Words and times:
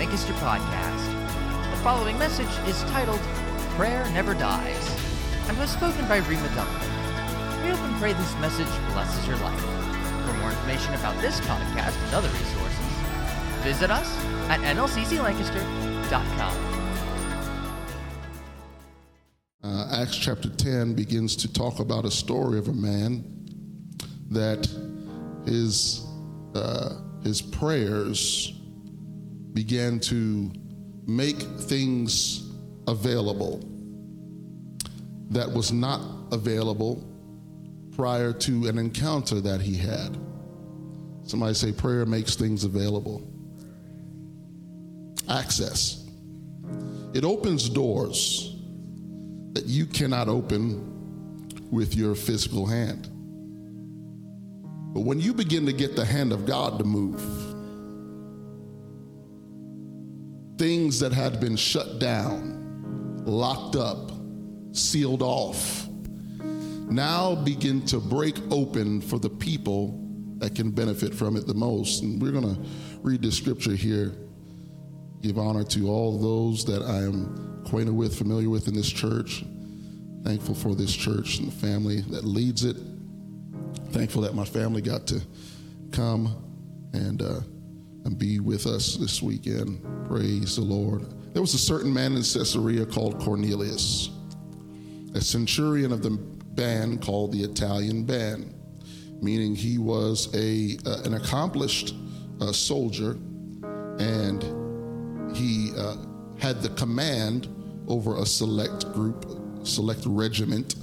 Lancaster 0.00 0.32
podcast. 0.32 1.04
The 1.72 1.76
following 1.82 2.18
message 2.18 2.48
is 2.66 2.82
titled 2.84 3.20
Prayer 3.76 4.02
Never 4.14 4.32
Dies 4.32 4.96
and 5.46 5.58
was 5.58 5.68
spoken 5.68 6.08
by 6.08 6.20
Rema 6.20 6.48
Duncan. 6.54 6.88
We 7.62 7.68
hope 7.68 7.80
and 7.80 7.94
pray 7.96 8.14
this 8.14 8.34
message 8.38 8.66
blesses 8.94 9.26
your 9.28 9.36
life. 9.36 9.60
For 10.24 10.32
more 10.38 10.48
information 10.48 10.94
about 10.94 11.20
this 11.20 11.38
podcast 11.40 12.02
and 12.02 12.14
other 12.14 12.30
resources, 12.30 12.78
visit 13.62 13.90
us 13.90 14.16
at 14.48 14.60
nlcclancaster.com. 14.60 16.56
Uh, 19.62 20.00
Acts 20.00 20.16
chapter 20.16 20.48
10 20.48 20.94
begins 20.94 21.36
to 21.36 21.52
talk 21.52 21.78
about 21.78 22.06
a 22.06 22.10
story 22.10 22.58
of 22.58 22.68
a 22.68 22.72
man 22.72 23.22
that 24.30 24.66
his, 25.44 26.06
uh, 26.54 26.94
his 27.22 27.42
prayers 27.42 28.54
began 29.52 30.00
to 30.00 30.50
make 31.06 31.38
things 31.38 32.50
available 32.86 33.64
that 35.30 35.50
was 35.50 35.72
not 35.72 36.00
available 36.32 37.06
prior 37.96 38.32
to 38.32 38.66
an 38.66 38.78
encounter 38.78 39.40
that 39.40 39.60
he 39.60 39.76
had. 39.76 40.16
Somebody 41.24 41.54
say, 41.54 41.72
prayer 41.72 42.06
makes 42.06 42.34
things 42.34 42.64
available. 42.64 43.22
Access. 45.28 46.08
It 47.14 47.24
opens 47.24 47.68
doors 47.68 48.56
that 49.52 49.66
you 49.66 49.86
cannot 49.86 50.28
open 50.28 51.48
with 51.70 51.94
your 51.94 52.14
physical 52.14 52.66
hand. 52.66 53.08
But 54.92 55.00
when 55.00 55.20
you 55.20 55.32
begin 55.32 55.66
to 55.66 55.72
get 55.72 55.94
the 55.94 56.04
hand 56.04 56.32
of 56.32 56.46
God 56.46 56.78
to 56.78 56.84
move, 56.84 57.20
things 60.60 61.00
that 61.00 61.10
had 61.10 61.40
been 61.40 61.56
shut 61.56 61.98
down, 61.98 63.22
locked 63.24 63.76
up, 63.76 64.12
sealed 64.72 65.22
off, 65.22 65.88
now 66.90 67.34
begin 67.34 67.80
to 67.86 67.98
break 67.98 68.36
open 68.50 69.00
for 69.00 69.18
the 69.18 69.30
people 69.30 69.98
that 70.36 70.54
can 70.54 70.70
benefit 70.70 71.14
from 71.14 71.34
it 71.34 71.46
the 71.46 71.54
most. 71.54 72.02
And 72.02 72.20
we're 72.20 72.32
going 72.32 72.54
to 72.54 72.60
read 73.00 73.22
the 73.22 73.32
scripture 73.32 73.74
here. 73.74 74.12
Give 75.22 75.38
honor 75.38 75.64
to 75.64 75.88
all 75.88 76.18
those 76.18 76.66
that 76.66 76.82
I 76.82 77.04
am 77.04 77.62
acquainted 77.64 77.94
with, 77.94 78.18
familiar 78.18 78.50
with 78.50 78.68
in 78.68 78.74
this 78.74 78.90
church. 78.90 79.42
Thankful 80.24 80.54
for 80.54 80.74
this 80.74 80.94
church 80.94 81.38
and 81.38 81.48
the 81.48 81.56
family 81.56 82.02
that 82.10 82.24
leads 82.24 82.64
it. 82.64 82.76
Thankful 83.92 84.20
that 84.22 84.34
my 84.34 84.44
family 84.44 84.82
got 84.82 85.06
to 85.06 85.22
come 85.90 86.90
and 86.92 87.22
uh, 87.22 87.40
and 88.04 88.18
be 88.18 88.40
with 88.40 88.66
us 88.66 88.96
this 88.96 89.22
weekend. 89.22 89.82
Praise 90.08 90.56
the 90.56 90.62
Lord. 90.62 91.06
There 91.32 91.42
was 91.42 91.54
a 91.54 91.58
certain 91.58 91.92
man 91.92 92.12
in 92.12 92.22
Caesarea 92.22 92.86
called 92.86 93.20
Cornelius, 93.20 94.10
a 95.14 95.20
centurion 95.20 95.92
of 95.92 96.02
the 96.02 96.10
band 96.10 97.02
called 97.02 97.32
the 97.32 97.42
Italian 97.42 98.04
band, 98.04 98.54
meaning 99.22 99.54
he 99.54 99.78
was 99.78 100.28
a 100.34 100.78
uh, 100.86 101.02
an 101.04 101.14
accomplished 101.14 101.94
uh, 102.40 102.52
soldier, 102.52 103.12
and 103.98 104.42
he 105.36 105.70
uh, 105.76 105.96
had 106.38 106.62
the 106.62 106.70
command 106.70 107.48
over 107.86 108.16
a 108.16 108.26
select 108.26 108.92
group, 108.92 109.26
select 109.62 110.02
regiment 110.06 110.76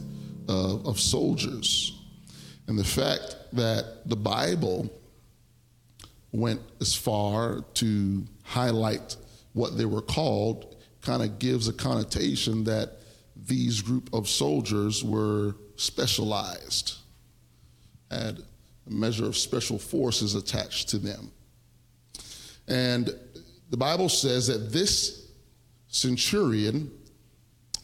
of, 0.48 0.86
of 0.86 1.00
soldiers. 1.00 1.94
And 2.68 2.78
the 2.78 2.84
fact 2.84 3.36
that 3.54 4.08
the 4.08 4.16
Bible 4.16 4.90
went 6.38 6.62
as 6.80 6.94
far 6.94 7.64
to 7.76 8.26
highlight 8.44 9.16
what 9.54 9.78
they 9.78 9.86
were 9.86 10.02
called 10.02 10.76
kind 11.02 11.24
of 11.24 11.40
gives 11.40 11.68
a 11.68 11.74
connotation 11.74 12.64
that 12.66 12.98
these 13.46 13.82
group 13.82 14.10
of 14.14 14.28
soldiers 14.28 15.04
were 15.04 15.56
specialized, 15.76 16.96
had 18.12 18.40
a 18.88 18.90
measure 18.90 19.26
of 19.26 19.38
special 19.38 19.78
forces 19.80 20.36
attached 20.36 20.90
to 20.90 20.98
them. 20.98 21.32
And 22.68 23.10
the 23.70 23.78
Bible 23.78 24.10
says 24.10 24.48
that 24.48 24.72
this 24.72 25.30
centurion, 25.88 26.92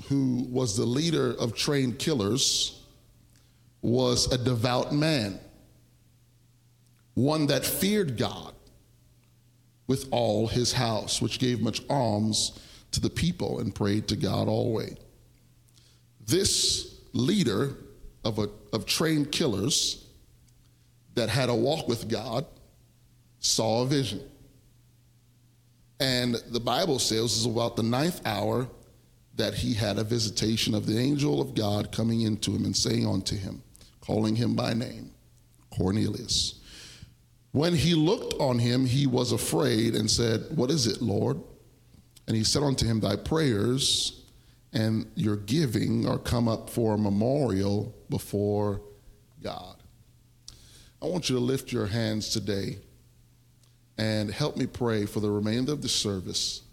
who 0.10 0.46
was 0.50 0.76
the 0.76 0.86
leader 0.86 1.32
of 1.40 1.56
trained 1.56 2.00
killers, 2.00 2.82
was 3.82 4.32
a 4.32 4.38
devout 4.38 4.94
man, 4.94 5.40
one 7.14 7.48
that 7.48 7.66
feared 7.66 8.18
God 8.18 8.54
with 9.88 10.08
all 10.12 10.48
his 10.48 10.74
house, 10.74 11.22
which 11.22 11.40
gave 11.40 11.62
much 11.62 11.82
alms 11.90 12.60
to 12.92 13.00
the 13.00 13.10
people 13.10 13.60
and 13.60 13.74
prayed 13.74 14.08
to 14.08 14.16
God 14.16 14.48
always. 14.48 14.96
This 16.26 17.00
leader 17.12 17.76
of, 18.24 18.40
a, 18.40 18.50
of 18.72 18.86
trained 18.86 19.32
killers 19.32 20.06
that 21.16 21.30
had 21.30 21.50
a 21.50 21.56
walk 21.56 21.88
with 21.88 22.08
God 22.08 22.46
saw 23.40 23.84
a 23.84 23.86
vision. 23.86 24.22
And 26.00 26.36
the 26.50 26.60
Bible 26.60 27.00
says 27.00 27.26
it's 27.26 27.46
about 27.46 27.76
the 27.76 27.84
ninth 27.84 28.22
hour 28.26 28.68
that 29.36 29.54
he 29.54 29.74
had 29.74 29.98
a 29.98 30.04
visitation 30.04 30.74
of 30.74 30.86
the 30.86 30.98
angel 30.98 31.42
of 31.42 31.56
God 31.56 31.92
coming 31.92 32.22
into 32.22 32.52
him 32.52 32.66
and 32.66 32.76
saying 32.76 33.08
unto 33.08 33.36
him, 33.36 33.64
calling 34.02 34.36
him 34.36 34.56
by 34.56 34.74
name, 34.74 35.12
Cornelius. 35.76 36.60
When 37.54 37.76
he 37.76 37.94
looked 37.94 38.34
on 38.40 38.58
him, 38.58 38.84
he 38.84 39.06
was 39.06 39.32
afraid 39.32 39.94
and 39.96 40.10
said, 40.10 40.46
What 40.56 40.72
is 40.72 40.88
it, 40.88 41.02
Lord? 41.02 41.40
And 42.28 42.36
he 42.36 42.44
said 42.44 42.64
unto 42.64 42.86
him, 42.86 43.00
Thy 43.00 43.16
prayers 43.16 44.24
and 44.74 45.06
your 45.16 45.36
giving 45.36 46.08
are 46.08 46.18
come 46.18 46.48
up 46.48 46.68
for 46.68 46.96
a 46.96 46.98
memorial 46.98 47.96
before 48.10 48.82
God. 49.42 49.76
I 51.00 51.06
want 51.06 51.30
you 51.30 51.36
to 51.36 51.42
lift 51.42 51.72
your 51.72 51.86
hands 51.86 52.30
today 52.30 52.80
and 54.00 54.32
help 54.32 54.58
me 54.58 54.66
pray 54.66 55.06
for 55.06 55.20
the 55.20 55.30
remainder 55.30 55.74
of 55.74 55.84
the 55.84 55.90
service 55.90 56.64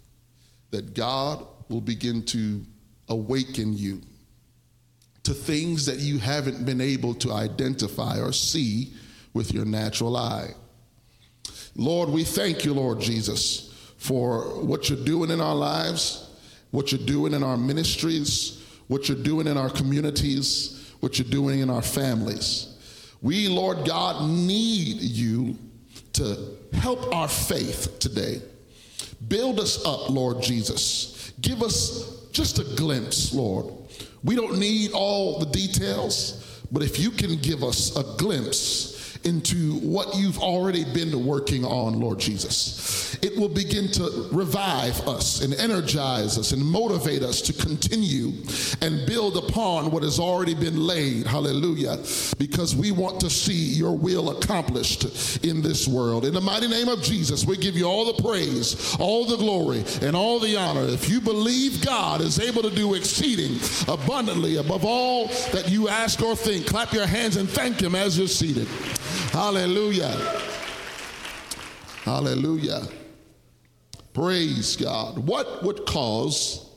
that 0.71 0.95
God 0.95 1.45
will 1.69 1.81
begin 1.81 2.23
to 2.23 2.65
awaken 3.07 3.77
you 3.77 4.01
to 5.23 5.33
things 5.35 5.85
that 5.85 5.99
you 5.99 6.17
haven't 6.17 6.65
been 6.65 6.81
able 6.81 7.13
to 7.13 7.31
identify 7.31 8.19
or 8.19 8.33
see 8.33 8.93
with 9.33 9.53
your 9.53 9.65
natural 9.65 10.17
eye. 10.17 10.55
Lord, 11.75 12.09
we 12.09 12.23
thank 12.23 12.65
you, 12.65 12.73
Lord 12.73 12.99
Jesus, 12.99 13.73
for 13.97 14.63
what 14.63 14.89
you're 14.89 15.03
doing 15.03 15.29
in 15.29 15.39
our 15.39 15.55
lives, 15.55 16.29
what 16.71 16.91
you're 16.91 17.05
doing 17.05 17.33
in 17.33 17.43
our 17.43 17.57
ministries, 17.57 18.65
what 18.87 19.07
you're 19.07 19.17
doing 19.17 19.47
in 19.47 19.57
our 19.57 19.69
communities, 19.69 20.93
what 20.99 21.17
you're 21.17 21.29
doing 21.29 21.59
in 21.59 21.69
our 21.69 21.81
families. 21.81 22.77
We, 23.21 23.47
Lord 23.47 23.85
God, 23.85 24.29
need 24.29 25.01
you 25.01 25.57
to 26.13 26.57
help 26.73 27.13
our 27.15 27.27
faith 27.27 27.99
today. 27.99 28.41
Build 29.27 29.59
us 29.59 29.85
up, 29.85 30.09
Lord 30.09 30.41
Jesus. 30.41 31.31
Give 31.41 31.61
us 31.61 32.27
just 32.31 32.59
a 32.59 32.63
glimpse, 32.75 33.33
Lord. 33.33 33.73
We 34.23 34.35
don't 34.35 34.57
need 34.57 34.91
all 34.91 35.39
the 35.39 35.45
details, 35.45 36.61
but 36.71 36.83
if 36.83 36.99
you 36.99 37.11
can 37.11 37.37
give 37.37 37.63
us 37.63 37.95
a 37.95 38.03
glimpse 38.17 38.91
into 39.23 39.75
what 39.79 40.15
you've 40.15 40.39
already 40.39 40.83
been 40.83 41.25
working 41.25 41.63
on, 41.63 41.99
Lord 41.99 42.19
Jesus. 42.19 43.17
It 43.21 43.37
will 43.37 43.49
begin 43.49 43.87
to 43.89 44.27
revive 44.31 45.07
us 45.07 45.41
and 45.41 45.53
energize 45.53 46.37
us 46.39 46.53
and 46.53 46.65
motivate 46.65 47.21
us 47.21 47.41
to 47.41 47.53
continue 47.53 48.31
and 48.81 49.05
build 49.05 49.37
upon 49.37 49.91
what 49.91 50.01
has 50.01 50.19
already 50.19 50.55
been 50.55 50.87
laid. 50.87 51.27
Hallelujah. 51.27 51.97
Because 52.39 52.75
we 52.75 52.91
want 52.91 53.19
to 53.21 53.29
see 53.29 53.53
your 53.53 53.95
will 53.95 54.31
accomplished 54.37 55.45
in 55.45 55.61
this 55.61 55.87
world. 55.87 56.25
In 56.25 56.33
the 56.33 56.41
mighty 56.41 56.67
name 56.67 56.87
of 56.87 57.03
Jesus, 57.03 57.45
we 57.45 57.57
give 57.57 57.75
you 57.75 57.85
all 57.85 58.11
the 58.11 58.23
praise, 58.23 58.95
all 58.99 59.25
the 59.25 59.37
glory, 59.37 59.83
and 60.01 60.15
all 60.15 60.39
the 60.39 60.57
honor. 60.57 60.85
If 60.85 61.09
you 61.09 61.21
believe 61.21 61.85
God 61.85 62.21
is 62.21 62.39
able 62.39 62.63
to 62.63 62.71
do 62.71 62.95
exceeding 62.95 63.59
abundantly 63.87 64.57
above 64.57 64.83
all 64.83 65.27
that 65.51 65.69
you 65.69 65.89
ask 65.89 66.21
or 66.21 66.35
think, 66.35 66.65
clap 66.65 66.91
your 66.91 67.05
hands 67.05 67.35
and 67.37 67.47
thank 67.47 67.79
Him 67.79 67.93
as 67.93 68.17
you're 68.17 68.27
seated. 68.27 68.67
Hallelujah. 69.31 70.15
Hallelujah. 72.03 72.87
Praise 74.13 74.75
God. 74.75 75.19
What 75.19 75.63
would 75.63 75.85
cause 75.85 76.69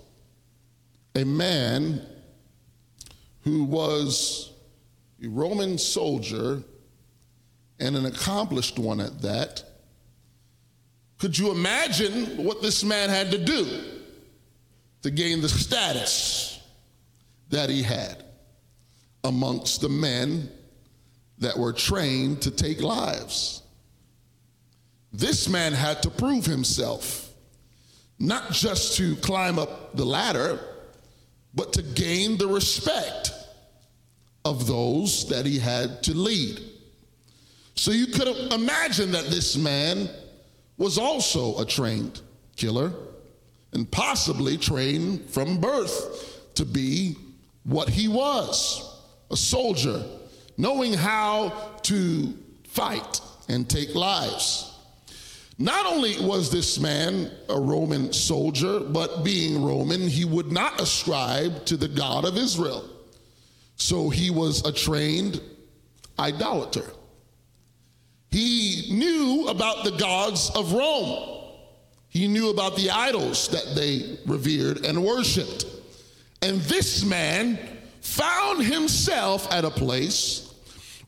a 1.15 1.25
man 1.25 2.05
who 3.43 3.65
was 3.65 4.53
a 5.23 5.29
Roman 5.29 5.79
soldier 5.79 6.63
and 7.81 7.97
an 7.97 8.07
accomplished 8.07 8.79
one 8.79 9.01
at 9.01 9.23
that? 9.23 9.65
Could 11.19 11.39
you 11.39 11.51
imagine 11.51 12.45
what 12.45 12.63
this 12.63 12.85
man 12.85 13.09
had 13.09 13.31
to 13.31 13.39
do 13.39 13.83
to 15.03 15.11
gain 15.11 15.41
the 15.41 15.49
status 15.49 16.61
that 17.51 17.71
he 17.71 17.83
had 17.83 18.25
amongst 19.23 19.81
the 19.81 19.89
men 19.89 20.51
that 21.39 21.57
were 21.59 21.73
trained 21.73 22.43
to 22.43 22.51
take 22.51 22.81
lives. 22.83 23.63
This 25.13 25.49
man 25.49 25.73
had 25.73 26.03
to 26.03 26.11
prove 26.11 26.47
himself. 26.47 27.21
not 28.19 28.53
just 28.53 28.97
to 28.97 29.17
climb 29.17 29.59
up 29.59 29.97
the 29.97 30.05
ladder, 30.05 30.59
but 31.55 31.73
to 31.73 31.83
gain 31.83 32.37
the 32.39 32.47
respect 32.47 33.33
of 34.45 34.67
those 34.67 35.29
that 35.29 35.45
he 35.45 35.59
had 35.59 36.03
to 36.05 36.15
lead. 36.15 36.61
So 37.75 37.91
you 37.91 38.07
could 38.07 38.29
imagine 38.53 39.11
that 39.13 39.27
this 39.27 39.57
man 39.57 40.09
was 40.77 40.97
also 40.97 41.59
a 41.59 41.65
trained 41.65 42.21
killer 42.57 42.93
and 43.73 43.91
possibly 43.91 44.57
trained 44.57 45.29
from 45.31 45.61
birth 45.61 46.55
to 46.55 46.65
be 46.65 47.17
what 47.65 47.89
he 47.89 48.07
was 48.09 48.91
a 49.31 49.37
soldier, 49.37 50.05
knowing 50.57 50.93
how 50.93 51.53
to 51.83 52.35
fight 52.67 53.21
and 53.49 53.69
take 53.69 53.95
lives. 53.95 54.71
Not 55.59 55.87
only 55.87 56.19
was 56.21 56.51
this 56.51 56.81
man 56.81 57.31
a 57.49 57.59
Roman 57.59 58.13
soldier, 58.13 58.81
but 58.81 59.23
being 59.23 59.65
Roman, 59.65 60.09
he 60.09 60.25
would 60.25 60.51
not 60.51 60.81
ascribe 60.81 61.65
to 61.67 61.77
the 61.77 61.89
God 61.89 62.25
of 62.25 62.37
Israel. 62.37 62.89
So 63.77 64.11
he 64.11 64.31
was 64.31 64.65
a 64.67 64.73
trained 64.73 65.41
idolater. 66.19 66.91
He 68.31 68.89
knew 68.91 69.47
about 69.49 69.85
the 69.85 69.93
gods 69.93 70.51
of 70.57 70.73
Rome. 70.73 71.41
He 72.09 72.27
knew 72.27 72.51
about 72.51 72.77
the 72.77 72.91
idols 72.91 73.49
that 73.49 73.77
they 73.77 74.19
revered 74.27 74.85
and 74.85 75.05
worshiped. 75.05 75.67
And 76.43 76.61
this 76.63 77.05
man 77.05 77.59
found 78.01 78.65
himself 78.65 79.51
at 79.53 79.65
a 79.65 79.71
place 79.71 80.44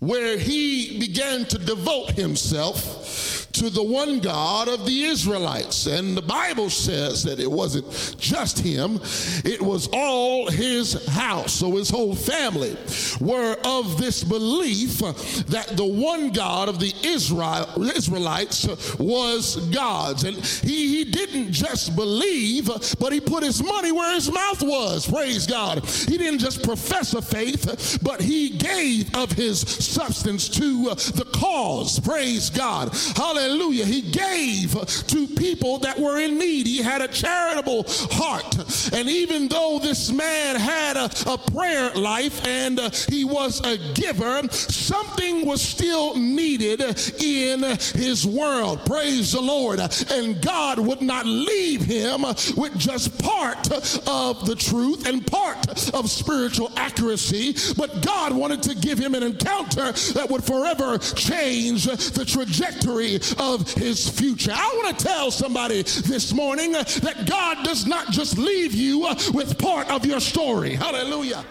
where 0.06 0.38
he 0.38 0.98
began 1.00 1.44
to 1.46 1.58
devote 1.58 2.10
himself 2.12 3.45
to 3.58 3.70
the 3.70 3.82
one 3.82 4.20
God 4.20 4.68
of 4.68 4.84
the 4.84 5.04
Israelites. 5.04 5.86
And 5.86 6.16
the 6.16 6.22
Bible 6.22 6.68
says 6.68 7.22
that 7.22 7.40
it 7.40 7.50
wasn't 7.50 7.86
just 8.18 8.58
him, 8.58 9.00
it 9.44 9.62
was 9.62 9.88
all 9.92 10.50
his 10.50 11.06
house. 11.08 11.54
So 11.54 11.76
his 11.76 11.88
whole 11.88 12.14
family 12.14 12.76
were 13.20 13.56
of 13.64 13.98
this 13.98 14.22
belief 14.24 14.98
that 15.46 15.72
the 15.76 15.86
one 15.86 16.32
God 16.32 16.68
of 16.68 16.80
the 16.80 16.92
Israel, 17.02 17.66
Israelites 17.82 18.66
was 18.98 19.56
God's. 19.70 20.24
And 20.24 20.36
he, 20.36 20.98
he 20.98 21.04
didn't 21.04 21.52
just 21.52 21.96
believe, 21.96 22.68
but 22.98 23.12
he 23.12 23.20
put 23.20 23.42
his 23.42 23.62
money 23.62 23.92
where 23.92 24.14
his 24.14 24.30
mouth 24.30 24.62
was. 24.62 25.06
Praise 25.10 25.46
God. 25.46 25.84
He 25.84 26.18
didn't 26.18 26.40
just 26.40 26.62
profess 26.62 27.14
a 27.14 27.22
faith, 27.22 27.98
but 28.02 28.20
he 28.20 28.50
gave 28.50 29.14
of 29.16 29.32
his 29.32 29.60
substance 29.60 30.48
to 30.50 30.90
the 30.90 31.26
cause. 31.32 31.98
Praise 32.00 32.50
God. 32.50 32.90
Hallelujah 33.16 33.45
Hallelujah. 33.46 33.84
He 33.84 34.02
gave 34.02 34.72
to 35.06 35.28
people 35.28 35.78
that 35.78 36.00
were 36.00 36.18
in 36.18 36.36
need. 36.36 36.66
He 36.66 36.78
had 36.78 37.00
a 37.00 37.06
charitable 37.06 37.84
heart. 38.10 38.92
And 38.92 39.08
even 39.08 39.46
though 39.46 39.78
this 39.80 40.10
man 40.10 40.56
had 40.56 40.96
a, 40.96 41.08
a 41.30 41.38
prayer 41.38 41.92
life 41.94 42.44
and 42.44 42.80
uh, 42.80 42.90
he 43.08 43.22
was 43.24 43.64
a 43.64 43.78
giver, 43.94 44.48
something 44.50 45.46
was 45.46 45.62
still 45.62 46.16
needed 46.16 46.80
in 47.22 47.62
his 47.94 48.26
world. 48.26 48.84
Praise 48.84 49.30
the 49.30 49.40
Lord. 49.40 49.78
And 50.10 50.42
God 50.42 50.80
would 50.80 51.00
not 51.00 51.24
leave 51.24 51.82
him 51.82 52.22
with 52.22 52.76
just 52.76 53.16
part 53.22 53.70
of 54.08 54.44
the 54.44 54.56
truth 54.56 55.06
and 55.06 55.24
part 55.24 55.94
of 55.94 56.10
spiritual 56.10 56.72
accuracy, 56.74 57.54
but 57.76 58.04
God 58.04 58.32
wanted 58.32 58.64
to 58.64 58.74
give 58.74 58.98
him 58.98 59.14
an 59.14 59.22
encounter 59.22 59.92
that 60.14 60.26
would 60.28 60.42
forever 60.42 60.98
change 60.98 61.84
the 61.84 62.24
trajectory 62.24 63.20
of 63.38 63.72
his 63.72 64.08
future. 64.08 64.52
I 64.54 64.80
want 64.82 64.98
to 64.98 65.04
tell 65.04 65.30
somebody 65.30 65.82
this 65.82 66.32
morning 66.32 66.72
that 66.72 67.24
God 67.26 67.64
does 67.64 67.86
not 67.86 68.10
just 68.10 68.38
leave 68.38 68.74
you 68.74 69.06
uh, 69.06 69.14
with 69.32 69.58
part 69.58 69.90
of 69.90 70.04
your 70.06 70.20
story. 70.20 70.74
Hallelujah. 70.74 71.44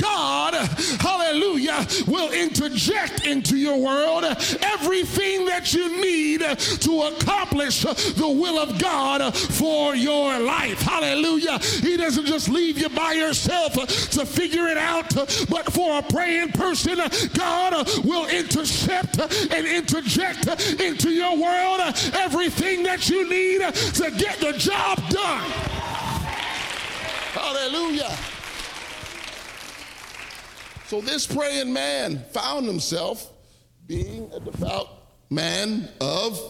God, 0.00 0.54
hallelujah, 1.00 1.86
will 2.06 2.32
interject 2.32 3.26
into 3.26 3.56
your 3.56 3.78
world 3.78 4.24
everything 4.24 5.46
that 5.46 5.72
you 5.72 6.00
need 6.00 6.40
to 6.40 7.02
accomplish 7.02 7.82
the 7.82 8.28
will 8.28 8.58
of 8.58 8.78
God 8.80 9.34
for 9.34 9.94
your 9.94 10.38
life. 10.38 10.80
Hallelujah. 10.80 11.58
He 11.58 11.96
doesn't 11.96 12.26
just 12.26 12.48
leave 12.48 12.78
you 12.78 12.88
by 12.88 13.12
yourself 13.12 13.72
to 13.74 14.26
figure 14.26 14.68
it 14.68 14.76
out, 14.76 15.14
but 15.48 15.72
for 15.72 15.98
a 15.98 16.02
praying 16.02 16.52
person, 16.52 16.98
God 17.34 17.88
will 18.04 18.28
intercept 18.28 19.18
and 19.18 19.66
interject 19.66 20.46
into 20.80 21.10
your 21.10 21.36
world 21.36 21.80
everything 22.14 22.82
that 22.84 23.08
you 23.08 23.28
need 23.28 23.60
to 23.60 24.10
get 24.16 24.38
the 24.38 24.52
job 24.52 24.98
done. 25.08 25.50
Hallelujah. 27.32 28.16
So 30.88 31.02
this 31.02 31.26
praying 31.26 31.70
man 31.70 32.24
found 32.32 32.64
himself 32.64 33.30
being 33.86 34.30
a 34.34 34.40
devout 34.40 34.88
man 35.28 35.86
of 36.00 36.40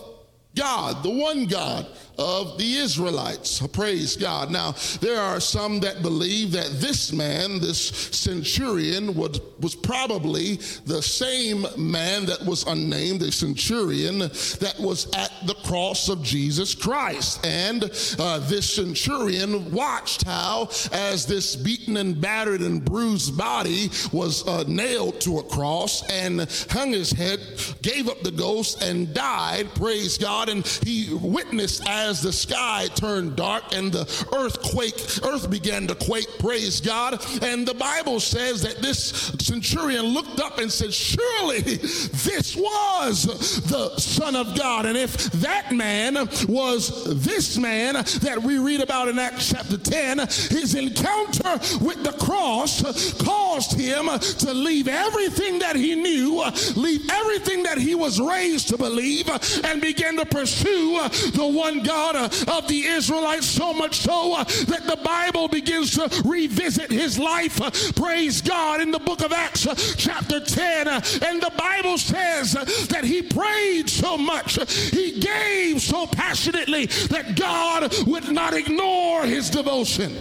God, 0.55 1.03
the 1.03 1.11
one 1.11 1.47
God 1.47 1.89
of 2.19 2.59
the 2.59 2.77
Israelites. 2.77 3.65
Praise 3.69 4.17
God. 4.17 4.51
Now, 4.51 4.75
there 5.01 5.21
are 5.21 5.41
some 5.41 5.81
that 5.81 6.03
believe 6.03 6.53
that 6.53 6.69
this 6.81 7.13
man, 7.13 7.61
this 7.61 7.79
centurion, 7.79 9.15
was, 9.15 9.41
was 9.61 9.75
probably 9.75 10.57
the 10.87 11.01
same 11.01 11.67
man 11.77 12.27
that 12.27 12.45
was 12.45 12.65
unnamed, 12.67 13.21
the 13.21 13.31
centurion 13.31 14.19
that 14.19 14.75
was 14.81 15.07
at 15.15 15.33
the 15.47 15.55
cross 15.65 16.09
of 16.09 16.23
Jesus 16.23 16.75
Christ. 16.75 17.47
And 17.47 17.85
uh, 18.19 18.41
this 18.41 18.75
centurion 18.75 19.71
watched 19.71 20.25
how, 20.25 20.71
as 20.93 21.27
this 21.27 21.55
beaten 21.55 21.97
and 21.99 22.21
battered 22.21 22.61
and 22.61 22.85
bruised 22.85 23.37
body 23.39 23.91
was 24.13 24.47
uh, 24.49 24.65
nailed 24.67 25.21
to 25.21 25.39
a 25.39 25.43
cross 25.45 26.09
and 26.11 26.41
hung 26.71 26.93
his 26.93 27.13
head, 27.13 27.41
gave 27.83 28.09
up 28.09 28.21
the 28.23 28.31
ghost, 28.31 28.83
and 28.83 29.15
died. 29.15 29.69
Praise 29.75 30.19
God. 30.19 30.49
And 30.49 30.67
he 30.67 31.15
witnessed 31.15 31.89
as 31.89 32.08
as 32.09 32.23
the 32.23 32.33
sky 32.33 32.89
turned 32.95 33.37
dark 33.37 33.63
and 33.73 33.93
the 33.93 34.27
earthquake, 34.35 34.95
earth 35.25 35.51
began 35.51 35.87
to 35.87 35.95
quake, 35.95 36.27
praise 36.39 36.81
God. 36.81 37.23
And 37.43 37.69
the 37.69 37.75
Bible 37.75 38.19
says 38.19 38.63
that 38.63 38.81
this 38.81 38.99
centurion 39.39 40.07
looked 40.07 40.41
up 40.41 40.59
and 40.59 40.73
said, 40.73 40.95
Surely 40.95 41.61
this 41.61 42.57
was 42.57 43.61
the 43.65 43.91
Son 43.99 44.37
of 44.37 44.57
God. 44.57 44.87
And 44.87 44.97
if 44.97 45.17
that 45.33 45.71
man 45.71 46.15
was 46.49 47.23
this 47.23 47.59
man 47.59 47.95
that 47.95 48.41
we 48.43 48.59
read 48.59 48.81
about 48.81 49.09
in 49.09 49.19
Acts 49.19 49.51
chapter 49.51 49.77
10, 49.77 50.19
his 50.19 50.75
encounter 50.75 51.53
with 51.85 52.03
the 52.05 52.17
cross 52.19 53.13
caused 53.23 53.79
him 53.79 54.07
to 54.19 54.55
leave 54.55 54.89
everything 54.89 55.59
that 55.59 55.77
he 55.77 55.95
knew, 55.95 56.43
leave 56.75 57.09
everything 57.11 57.65
that 57.65 57.77
he 57.77 57.95
was 57.95 58.19
raised 58.19 58.69
to 58.69 58.79
believe, 58.79 59.29
and 59.65 59.83
begin 59.83 60.17
to 60.17 60.25
pursue 60.25 61.01
the 61.35 61.47
one 61.47 61.83
God 61.83 61.98
God 61.99 62.15
uh, 62.15 62.59
of 62.59 62.69
the 62.69 62.85
Israelites, 62.85 63.47
so 63.47 63.73
much 63.73 63.97
so 63.97 64.35
uh, 64.35 64.45
that 64.45 64.87
the 64.87 65.01
Bible 65.03 65.49
begins 65.49 65.97
to 65.97 66.23
revisit 66.25 66.93
his 66.93 67.19
life. 67.19 67.61
Uh, 67.61 67.73
praise 67.97 68.41
God 68.41 68.81
in 68.81 68.93
the 68.93 69.01
book 69.01 69.21
of 69.21 69.33
Acts, 69.33 69.67
chapter 69.97 70.39
10. 70.39 70.87
And 70.87 71.43
the 71.43 71.53
Bible 71.59 71.99
says 71.99 72.53
that 72.89 73.03
he 73.03 73.23
prayed 73.23 73.91
so 73.91 74.17
much, 74.17 74.63
he 74.93 75.19
gave 75.19 75.83
so 75.83 76.07
passionately 76.07 76.87
that 76.87 77.37
God 77.37 77.93
would 78.07 78.31
not 78.31 78.55
ignore 78.55 79.25
his 79.25 79.51
devotion. 79.51 80.17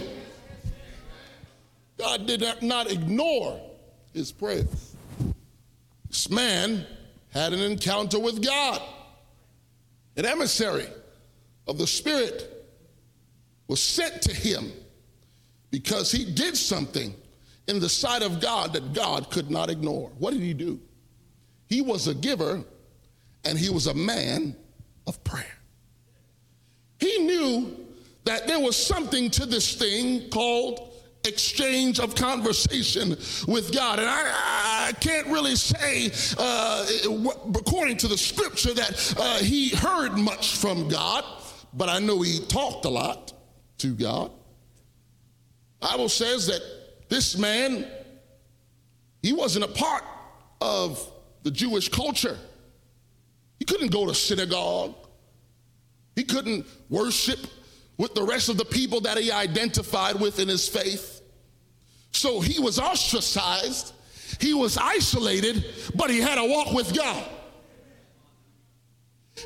God 1.96 2.26
did 2.26 2.42
not 2.60 2.90
ignore 2.90 3.60
his 4.12 4.32
prayer. 4.32 4.64
This 6.08 6.28
man 6.28 6.84
had 7.30 7.52
an 7.52 7.60
encounter 7.60 8.18
with 8.18 8.44
God, 8.44 8.82
an 10.16 10.26
emissary 10.26 10.88
of 11.68 11.78
the 11.78 11.86
Spirit 11.86 12.66
was 13.68 13.82
sent 13.82 14.22
to 14.22 14.34
him 14.34 14.72
because 15.70 16.10
he 16.10 16.24
did 16.24 16.56
something 16.56 17.14
in 17.68 17.78
the 17.78 17.88
sight 17.88 18.22
of 18.22 18.40
God 18.40 18.72
that 18.72 18.94
God 18.94 19.30
could 19.30 19.50
not 19.50 19.68
ignore. 19.68 20.10
What 20.18 20.32
did 20.32 20.42
he 20.42 20.54
do? 20.54 20.80
He 21.68 21.82
was 21.82 22.08
a 22.08 22.14
giver 22.14 22.64
and 23.44 23.58
he 23.58 23.68
was 23.68 23.86
a 23.86 23.94
man 23.94 24.56
of 25.06 25.22
prayer. 25.22 25.58
He 26.98 27.18
knew 27.18 27.76
that 28.24 28.46
there 28.46 28.58
was 28.58 28.76
something 28.76 29.30
to 29.30 29.46
this 29.46 29.74
thing 29.74 30.30
called 30.30 30.94
exchange 31.24 32.00
of 32.00 32.14
conversation 32.14 33.10
with 33.46 33.72
God. 33.74 33.98
And 33.98 34.08
I, 34.08 34.88
I 34.88 34.92
can't 34.92 35.26
really 35.26 35.56
say, 35.56 36.10
uh, 36.38 36.86
according 37.54 37.98
to 37.98 38.08
the 38.08 38.16
scripture, 38.16 38.72
that 38.74 39.14
uh, 39.18 39.38
he 39.38 39.68
heard 39.70 40.16
much 40.16 40.56
from 40.56 40.88
God 40.88 41.24
but 41.74 41.88
I 41.88 41.98
know 41.98 42.22
he 42.22 42.40
talked 42.40 42.84
a 42.84 42.88
lot 42.88 43.32
to 43.78 43.94
God. 43.94 44.30
Bible 45.80 46.08
says 46.08 46.46
that 46.48 46.60
this 47.08 47.36
man, 47.38 47.86
he 49.22 49.32
wasn't 49.32 49.64
a 49.64 49.68
part 49.68 50.04
of 50.60 51.04
the 51.42 51.50
Jewish 51.50 51.88
culture. 51.88 52.36
He 53.58 53.64
couldn't 53.64 53.90
go 53.90 54.06
to 54.06 54.14
synagogue. 54.14 54.94
He 56.16 56.24
couldn't 56.24 56.66
worship 56.88 57.38
with 57.96 58.14
the 58.14 58.22
rest 58.22 58.48
of 58.48 58.56
the 58.56 58.64
people 58.64 59.00
that 59.02 59.18
he 59.18 59.30
identified 59.30 60.20
with 60.20 60.38
in 60.38 60.48
his 60.48 60.68
faith. 60.68 61.20
So 62.12 62.40
he 62.40 62.60
was 62.60 62.78
ostracized, 62.78 63.92
he 64.40 64.54
was 64.54 64.78
isolated, 64.78 65.64
but 65.94 66.10
he 66.10 66.18
had 66.20 66.38
a 66.38 66.44
walk 66.44 66.72
with 66.72 66.96
God. 66.96 67.24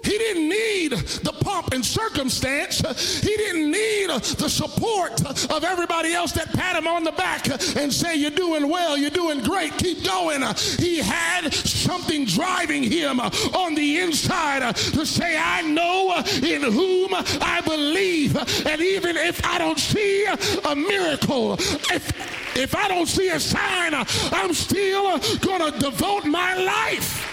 He 0.02 0.18
didn't 0.18 0.49
need 0.49 0.92
the 0.92 1.32
pomp 1.40 1.72
and 1.72 1.84
circumstance. 1.84 2.78
He 3.20 3.37
didn't 3.37 3.70
need 3.70 4.11
the 4.11 4.49
support 4.49 5.20
of 5.50 5.64
everybody 5.64 6.12
else 6.12 6.32
that 6.32 6.52
pat 6.52 6.76
him 6.76 6.87
on 6.87 7.04
the 7.04 7.12
back 7.12 7.46
and 7.76 7.92
say, 7.92 8.16
You're 8.16 8.30
doing 8.30 8.68
well, 8.68 8.96
you're 8.96 9.11
doing 9.11 9.42
great, 9.42 9.76
keep 9.78 10.04
going. 10.04 10.42
He 10.78 10.99
had 10.99 11.52
something 11.52 12.25
driving 12.25 12.82
him 12.82 13.20
on 13.20 13.75
the 13.75 14.00
inside 14.00 14.75
to 14.76 15.06
say, 15.06 15.37
I 15.38 15.62
know 15.62 16.22
in 16.42 16.62
whom 16.62 17.14
I 17.14 17.61
believe. 17.64 18.37
And 18.66 18.80
even 18.80 19.16
if 19.16 19.44
I 19.44 19.58
don't 19.58 19.78
see 19.78 20.25
a 20.25 20.75
miracle, 20.75 21.54
if, 21.54 22.56
if 22.56 22.75
I 22.75 22.88
don't 22.88 23.06
see 23.06 23.28
a 23.28 23.40
sign, 23.40 23.94
I'm 23.94 24.52
still 24.54 25.18
going 25.38 25.72
to 25.72 25.78
devote 25.78 26.25
my 26.25 26.56
life 26.56 27.31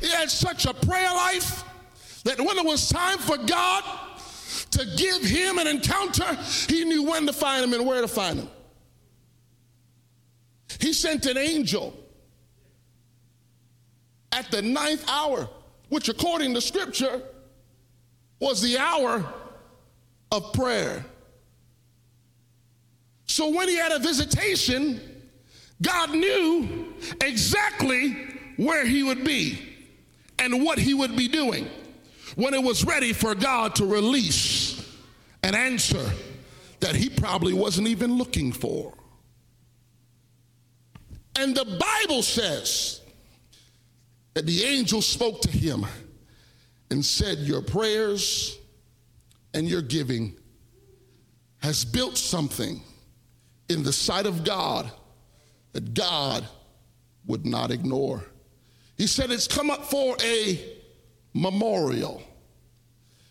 He 0.00 0.08
had 0.10 0.30
such 0.30 0.66
a 0.66 0.74
prayer 0.74 1.10
life 1.12 1.64
that 2.24 2.38
when 2.38 2.58
it 2.58 2.64
was 2.64 2.88
time 2.88 3.18
for 3.18 3.36
God 3.36 3.84
to 4.70 4.86
give 4.96 5.22
him 5.22 5.58
an 5.58 5.66
encounter, 5.66 6.36
he 6.68 6.84
knew 6.84 7.04
when 7.04 7.26
to 7.26 7.32
find 7.32 7.64
him 7.64 7.72
and 7.72 7.86
where 7.86 8.00
to 8.00 8.08
find 8.08 8.40
him. 8.40 8.48
He 10.80 10.92
sent 10.92 11.26
an 11.26 11.36
angel 11.36 11.94
at 14.30 14.50
the 14.50 14.62
ninth 14.62 15.04
hour, 15.08 15.48
which 15.88 16.08
according 16.08 16.54
to 16.54 16.60
scripture 16.60 17.22
was 18.40 18.62
the 18.62 18.78
hour 18.78 19.24
of 20.30 20.52
prayer. 20.52 21.04
So 23.24 23.48
when 23.50 23.68
he 23.68 23.76
had 23.76 23.92
a 23.92 23.98
visitation, 23.98 25.00
God 25.82 26.10
knew 26.10 26.94
exactly 27.20 28.16
where 28.56 28.84
he 28.84 29.02
would 29.02 29.24
be 29.24 29.67
and 30.38 30.64
what 30.64 30.78
he 30.78 30.94
would 30.94 31.16
be 31.16 31.28
doing 31.28 31.68
when 32.36 32.54
it 32.54 32.62
was 32.62 32.84
ready 32.84 33.12
for 33.12 33.34
God 33.34 33.74
to 33.76 33.86
release 33.86 34.96
an 35.42 35.54
answer 35.54 36.10
that 36.80 36.94
he 36.94 37.08
probably 37.08 37.52
wasn't 37.52 37.88
even 37.88 38.16
looking 38.16 38.52
for. 38.52 38.94
And 41.38 41.56
the 41.56 41.64
Bible 41.64 42.22
says 42.22 43.00
that 44.34 44.46
the 44.46 44.64
angel 44.64 45.02
spoke 45.02 45.40
to 45.42 45.50
him 45.50 45.86
and 46.90 47.04
said, 47.04 47.38
Your 47.38 47.62
prayers 47.62 48.58
and 49.54 49.68
your 49.68 49.82
giving 49.82 50.36
has 51.58 51.84
built 51.84 52.16
something 52.16 52.80
in 53.68 53.82
the 53.82 53.92
sight 53.92 54.26
of 54.26 54.44
God 54.44 54.90
that 55.72 55.94
God 55.94 56.46
would 57.26 57.44
not 57.44 57.70
ignore. 57.70 58.24
He 58.98 59.06
said 59.06 59.30
it's 59.30 59.46
come 59.46 59.70
up 59.70 59.84
for 59.86 60.16
a 60.22 60.60
memorial. 61.32 62.22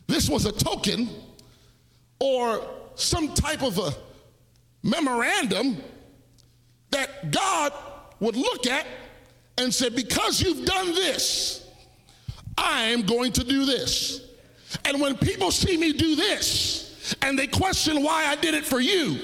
This 0.07 0.29
was 0.29 0.45
a 0.45 0.51
token 0.51 1.09
or 2.19 2.65
some 2.95 3.33
type 3.33 3.61
of 3.61 3.77
a 3.77 3.91
memorandum 4.81 5.77
that 6.89 7.31
God 7.31 7.73
would 8.21 8.37
look 8.37 8.65
at 8.65 8.87
and 9.57 9.73
say, 9.73 9.89
Because 9.89 10.41
you've 10.41 10.65
done 10.65 10.93
this, 10.95 11.69
I 12.57 12.83
am 12.83 13.01
going 13.01 13.33
to 13.33 13.43
do 13.43 13.65
this. 13.65 14.21
And 14.85 15.01
when 15.01 15.17
people 15.17 15.51
see 15.51 15.77
me 15.77 15.91
do 15.91 16.15
this 16.15 17.13
and 17.21 17.37
they 17.37 17.47
question 17.47 18.03
why 18.03 18.25
I 18.25 18.35
did 18.35 18.53
it 18.53 18.65
for 18.65 18.79
you, 18.79 19.17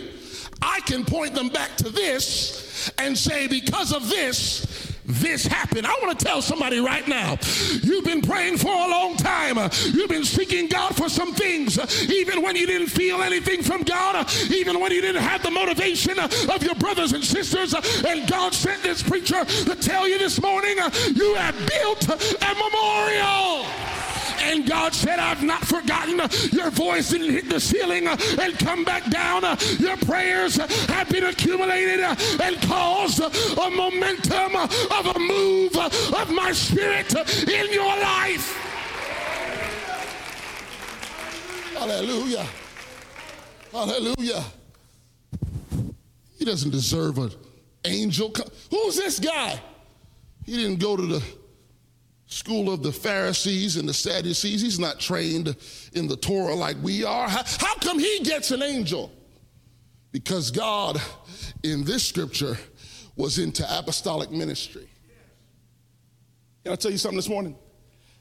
I 0.62 0.82
can 0.82 1.06
point 1.06 1.34
them 1.34 1.50
back 1.50 1.76
to 1.78 1.90
this 1.90 2.92
and 2.98 3.18
say, 3.18 3.48
Because 3.48 3.94
of 3.94 4.10
this, 4.10 4.73
this 5.06 5.46
happened. 5.46 5.86
I 5.86 5.96
want 6.02 6.18
to 6.18 6.26
tell 6.26 6.42
somebody 6.42 6.80
right 6.80 7.08
now 7.08 7.38
you've 7.82 8.06
been 8.06 8.22
praying 8.22 8.58
for 8.58 8.72
a 8.72 8.90
long 8.90 9.16
time. 9.16 9.58
You've 9.92 10.10
been 10.10 10.26
seeking 10.26 10.68
God 10.68 10.96
for 10.96 11.10
some 11.10 11.34
things, 11.34 11.78
even 12.10 12.42
when 12.42 12.56
you 12.56 12.66
didn't 12.66 12.88
feel 12.88 13.22
anything 13.22 13.62
from 13.62 13.84
God, 13.84 14.30
even 14.52 14.80
when 14.80 14.92
you 14.92 15.02
didn't 15.02 15.24
have 15.24 15.44
the 15.44 15.52
motivation 15.52 16.18
of 16.20 16.64
your 16.64 16.76
brothers 16.76 17.14
and 17.14 17.24
sisters. 17.24 17.74
And 18.06 18.28
God 18.30 18.54
sent 18.54 18.84
this 18.84 19.04
preacher 19.04 19.44
to 19.46 19.76
tell 19.76 20.08
you 20.08 20.18
this 20.18 20.42
morning 20.42 20.78
you 21.14 21.36
have 21.36 21.56
built 21.68 22.10
a 22.10 22.56
memorial. 22.56 23.93
And 24.46 24.68
God 24.68 24.94
said, 24.94 25.20
I've 25.20 25.42
not 25.42 25.66
forgotten. 25.66 26.20
Your 26.52 26.70
voice 26.70 27.10
didn't 27.10 27.32
hit 27.32 27.50
the 27.50 27.60
ceiling 27.60 28.08
and 28.08 28.60
come 28.60 28.84
back 28.84 29.10
down. 29.10 29.44
Your 29.80 29.98
prayers 29.98 30.56
have 30.56 31.10
been 31.10 31.24
accumulated 31.24 32.02
and 32.02 32.62
caused 32.64 33.20
a 33.20 33.70
momentum 33.70 34.56
of 34.56 35.16
a 35.16 35.20
move 35.20 35.76
of 35.78 36.32
my 36.32 36.52
spirit 36.52 37.14
in 37.48 37.74
your 37.74 37.98
life. 38.00 38.60
Hallelujah. 41.78 42.46
Hallelujah. 43.72 44.44
He 46.38 46.46
doesn't 46.46 46.72
deserve 46.72 47.18
an 47.18 47.32
angel. 47.86 48.34
Who's 48.70 48.98
this 48.98 49.20
guy? 49.20 49.60
He 50.46 50.58
didn't 50.58 50.80
go 50.80 50.96
to 50.96 51.06
the 51.06 51.24
school 52.34 52.74
of 52.74 52.82
the 52.82 52.92
Pharisees 52.92 53.78
and 53.78 53.88
the 53.88 53.94
Sadducees. 53.94 54.62
He's 54.62 54.80
not 54.80 55.00
trained 55.00 55.56
in 55.94 56.08
the 56.08 56.18
Torah 56.18 56.56
like 56.56 56.76
we 56.82 57.04
are. 57.04 57.30
How, 57.30 57.44
how 57.60 57.76
come 57.76 58.00
he 58.00 58.20
gets 58.24 58.52
an 58.52 58.64
angel? 58.64 59.12
Because 60.12 60.52
God, 60.52 61.02
in 61.64 61.84
this 61.84 62.08
scripture, 62.08 62.58
was 63.16 63.38
into 63.38 63.66
apostolic 63.70 64.32
ministry. 64.32 64.88
Can 66.64 66.74
I 66.74 66.76
tell 66.76 66.92
you 66.92 66.98
something 66.98 67.18
this 67.18 67.30
morning? 67.30 67.56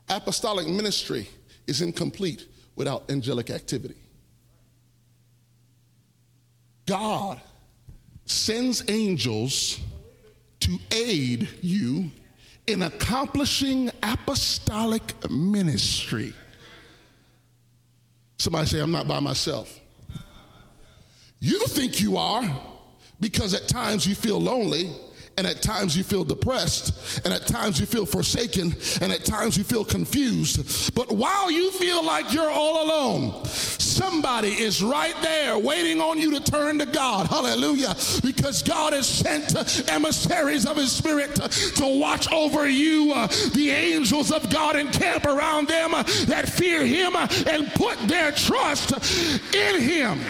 Apostolic 0.08 0.66
ministry 0.66 1.28
is 1.66 1.80
incomplete 1.80 2.48
without 2.76 3.10
angelic 3.10 3.50
activity. 3.50 3.96
God 6.86 7.40
sends 8.26 8.88
angels 8.90 9.80
to 10.60 10.78
aid 10.90 11.48
you 11.60 12.10
in 12.66 12.82
accomplishing 12.82 13.90
apostolic 14.02 15.30
ministry. 15.30 16.32
Somebody 18.38 18.66
say, 18.66 18.80
I'm 18.80 18.90
not 18.92 19.06
by 19.06 19.20
myself. 19.20 19.78
You 21.40 21.66
think 21.66 22.00
you 22.00 22.16
are 22.16 22.44
because 23.20 23.54
at 23.54 23.68
times 23.68 24.06
you 24.06 24.14
feel 24.14 24.40
lonely 24.40 24.90
and 25.36 25.46
at 25.46 25.62
times 25.62 25.96
you 25.96 26.04
feel 26.04 26.24
depressed, 26.24 27.24
and 27.24 27.32
at 27.32 27.46
times 27.46 27.80
you 27.80 27.86
feel 27.86 28.06
forsaken, 28.06 28.74
and 29.00 29.12
at 29.12 29.24
times 29.24 29.56
you 29.56 29.64
feel 29.64 29.84
confused. 29.84 30.94
But 30.94 31.10
while 31.10 31.50
you 31.50 31.70
feel 31.72 32.04
like 32.04 32.32
you're 32.32 32.50
all 32.50 32.84
alone, 32.84 33.44
somebody 33.46 34.48
is 34.48 34.82
right 34.82 35.14
there 35.22 35.58
waiting 35.58 36.00
on 36.00 36.18
you 36.18 36.38
to 36.38 36.40
turn 36.40 36.78
to 36.78 36.86
God. 36.86 37.26
Hallelujah. 37.26 37.94
Because 38.22 38.62
God 38.62 38.92
has 38.92 39.08
sent 39.08 39.88
emissaries 39.90 40.66
of 40.66 40.76
His 40.76 40.92
Spirit 40.92 41.34
to 41.34 41.98
watch 41.98 42.30
over 42.32 42.68
you. 42.68 43.14
The 43.54 43.70
angels 43.70 44.30
of 44.32 44.50
God 44.50 44.76
encamp 44.76 45.24
around 45.24 45.68
them 45.68 45.92
that 46.26 46.48
fear 46.48 46.84
Him 46.84 47.16
and 47.16 47.72
put 47.74 47.98
their 48.08 48.32
trust 48.32 48.92
in 49.54 49.80
Him. 49.80 50.20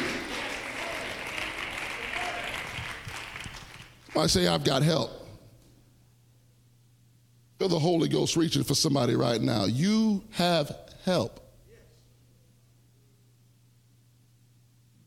I 4.16 4.26
say, 4.26 4.46
I've 4.46 4.64
got 4.64 4.82
help. 4.82 5.10
Feel 7.58 7.68
the 7.68 7.78
Holy 7.78 8.08
Ghost 8.08 8.36
reaching 8.36 8.64
for 8.64 8.74
somebody 8.74 9.14
right 9.14 9.40
now. 9.40 9.64
You 9.64 10.22
have 10.32 10.76
help. 11.04 11.38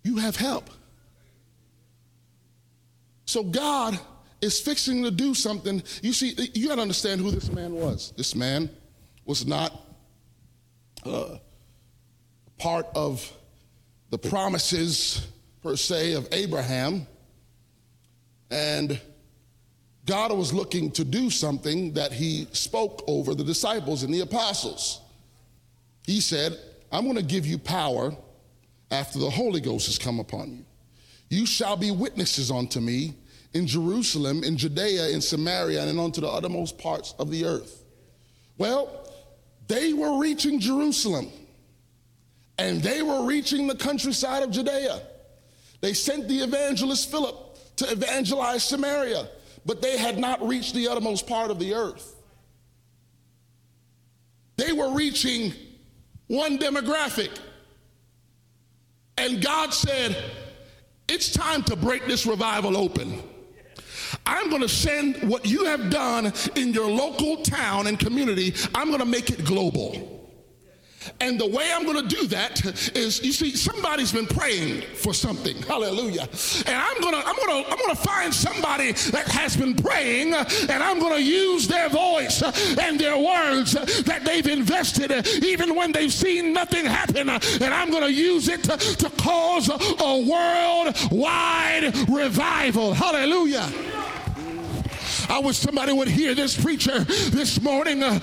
You 0.04 0.18
have 0.18 0.36
help. 0.36 0.70
So 3.26 3.44
God 3.44 4.00
is 4.42 4.60
fixing 4.60 5.04
to 5.04 5.12
do 5.12 5.34
something. 5.34 5.84
You 6.02 6.14
see, 6.14 6.36
you 6.54 6.68
got 6.68 6.76
to 6.76 6.82
understand 6.82 7.22
who 7.22 7.32
this 7.32 7.52
man 7.52 7.74
was. 7.74 8.14
This 8.16 8.36
man 8.36 8.70
was 9.26 9.46
not 9.46 9.74
uh, 11.04 11.38
part 12.58 12.88
of 12.96 13.32
the 14.12 14.18
promises, 14.18 15.28
per 15.62 15.76
se, 15.76 16.14
of 16.14 16.28
Abraham. 16.32 17.08
And 18.52 19.00
God 20.06 20.32
was 20.32 20.54
looking 20.54 20.92
to 20.92 21.04
do 21.04 21.30
something 21.30 21.94
that 21.94 22.12
he 22.12 22.48
spoke 22.52 23.04
over 23.08 23.34
the 23.34 23.44
disciples 23.44 24.04
and 24.04 24.14
the 24.14 24.22
apostles. 24.22 25.02
He 26.06 26.20
said, 26.22 26.58
I'm 26.92 27.04
going 27.04 27.16
to 27.16 27.24
give 27.24 27.46
you 27.46 27.58
power 27.58 28.16
after 28.92 29.18
the 29.18 29.30
Holy 29.30 29.60
Ghost 29.60 29.88
has 29.88 29.98
come 29.98 30.20
upon 30.20 30.52
you. 30.52 30.66
You 31.30 31.46
shall 31.46 31.76
be 31.76 31.90
witnesses 31.90 32.52
unto 32.52 32.80
me 32.80 33.16
in 33.54 33.66
Jerusalem, 33.66 34.44
in 34.44 34.58
Judea, 34.58 35.10
in 35.10 35.22
Samaria, 35.22 35.84
and 35.88 36.00
unto 36.00 36.22
the 36.22 36.28
uttermost 36.28 36.78
parts 36.78 37.16
of 37.18 37.32
the 37.32 37.46
earth. 37.46 37.84
Well, 38.58 39.10
they 39.68 39.94
were 39.94 40.20
reaching 40.20 40.60
Jerusalem 40.60 41.30
and 42.58 42.82
they 42.82 43.02
were 43.02 43.26
reaching 43.26 43.68
the 43.68 43.76
countryside 43.76 44.44
of 44.44 44.52
Judea. 44.52 45.02
They 45.82 45.94
sent 45.94 46.28
the 46.28 46.40
evangelist 46.40 47.10
Philip 47.10 47.36
to 47.78 47.92
evangelize 47.92 48.64
Samaria, 48.64 49.28
but 49.66 49.82
they 49.82 49.98
had 49.98 50.18
not 50.18 50.46
reached 50.46 50.74
the 50.74 50.88
uttermost 50.88 51.28
part 51.28 51.52
of 51.52 51.60
the 51.60 51.74
earth. 51.74 52.16
They 54.58 54.72
were 54.72 54.92
reaching 54.92 55.54
one 56.28 56.58
demographic. 56.58 57.30
And 59.18 59.44
God 59.44 59.74
said, 59.74 60.16
It's 61.08 61.32
time 61.32 61.64
to 61.64 61.76
break 61.76 62.06
this 62.06 62.26
revival 62.26 62.78
open. 62.78 63.22
I'm 64.26 64.50
going 64.50 64.62
to 64.62 64.70
send 64.70 65.30
what 65.30 65.46
you 65.46 65.66
have 65.66 65.90
done 65.90 66.32
in 66.56 66.74
your 66.74 66.90
local 66.90 67.38
town 67.44 67.88
and 67.88 68.00
community, 68.00 68.54
I'm 68.74 68.88
going 68.88 69.00
to 69.00 69.06
make 69.06 69.30
it 69.30 69.44
global. 69.46 70.15
And 71.20 71.40
the 71.40 71.48
way 71.48 71.72
I'm 71.74 71.86
going 71.86 72.08
to 72.08 72.16
do 72.16 72.28
that 72.28 72.66
is, 72.96 73.24
you 73.24 73.32
see, 73.32 73.56
somebody's 73.56 74.12
been 74.12 74.28
praying 74.28 74.82
for 74.96 75.14
something. 75.14 75.56
Hallelujah. 75.64 76.28
And 76.66 76.76
I'm 76.76 77.00
going 77.02 77.14
to, 77.14 77.28
I'm 77.28 77.36
going 77.36 77.64
to, 77.64 77.72
I'm 77.72 77.78
going 77.78 77.96
to 77.96 78.02
find 78.02 78.34
somebody 78.34 78.92
that 79.12 79.28
has 79.28 79.56
been 79.56 79.76
praying, 79.76 80.34
and 80.34 80.84
I'm 80.84 81.00
going 81.00 81.16
to 81.18 81.24
use 81.24 81.68
their 81.68 81.90
voice 81.90 82.42
and 82.42 83.00
their 83.00 83.18
words 83.18 83.74
that 84.04 84.24
they've 84.26 84.48
invested, 84.48 85.12
even 85.44 85.76
when 85.76 85.92
they've 85.92 86.14
seen 86.14 86.54
nothing 86.54 86.86
happen. 86.86 87.30
And 87.30 87.64
I'm 87.64 87.92
going 87.92 88.04
to 88.04 88.14
use 88.14 88.48
it 88.48 88.64
to, 88.66 88.78
to 88.78 89.10
cause 89.22 89.70
a 89.70 90.20
worldwide 90.30 92.10
revival. 92.10 92.94
Hallelujah. 92.94 93.72
I 95.30 95.40
wish 95.40 95.58
somebody 95.58 95.94
would 95.94 96.08
hear 96.08 96.36
this 96.36 96.62
preacher 96.62 97.00
this 97.00 97.62
morning. 97.62 98.04
Uh, 98.04 98.20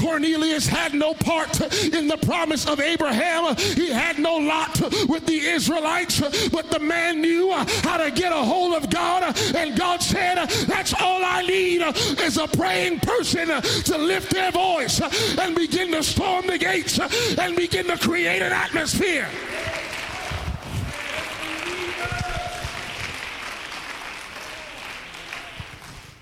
Cornelius 0.00 0.66
had 0.66 0.94
no 0.94 1.14
part 1.14 1.60
in 1.94 2.08
the 2.08 2.16
promise 2.18 2.66
of 2.66 2.80
Abraham. 2.80 3.56
He 3.56 3.90
had 3.90 4.18
no 4.18 4.36
lot 4.36 4.80
with 5.08 5.26
the 5.26 5.38
Israelites, 5.38 6.20
but 6.48 6.70
the 6.70 6.78
man 6.78 7.20
knew 7.20 7.52
how 7.52 7.96
to 7.96 8.10
get 8.10 8.32
a 8.32 8.36
hold 8.36 8.74
of 8.74 8.90
God. 8.90 9.36
And 9.54 9.76
God 9.78 10.02
said, 10.02 10.46
That's 10.66 10.94
all 10.94 11.24
I 11.24 11.42
need 11.42 11.82
is 12.20 12.38
a 12.38 12.48
praying 12.48 13.00
person 13.00 13.48
to 13.48 13.98
lift 13.98 14.32
their 14.32 14.50
voice 14.50 15.00
and 15.38 15.54
begin 15.54 15.92
to 15.92 16.02
storm 16.02 16.46
the 16.46 16.58
gates 16.58 16.98
and 17.38 17.56
begin 17.56 17.86
to 17.86 17.98
create 17.98 18.42
an 18.42 18.52
atmosphere. 18.52 19.28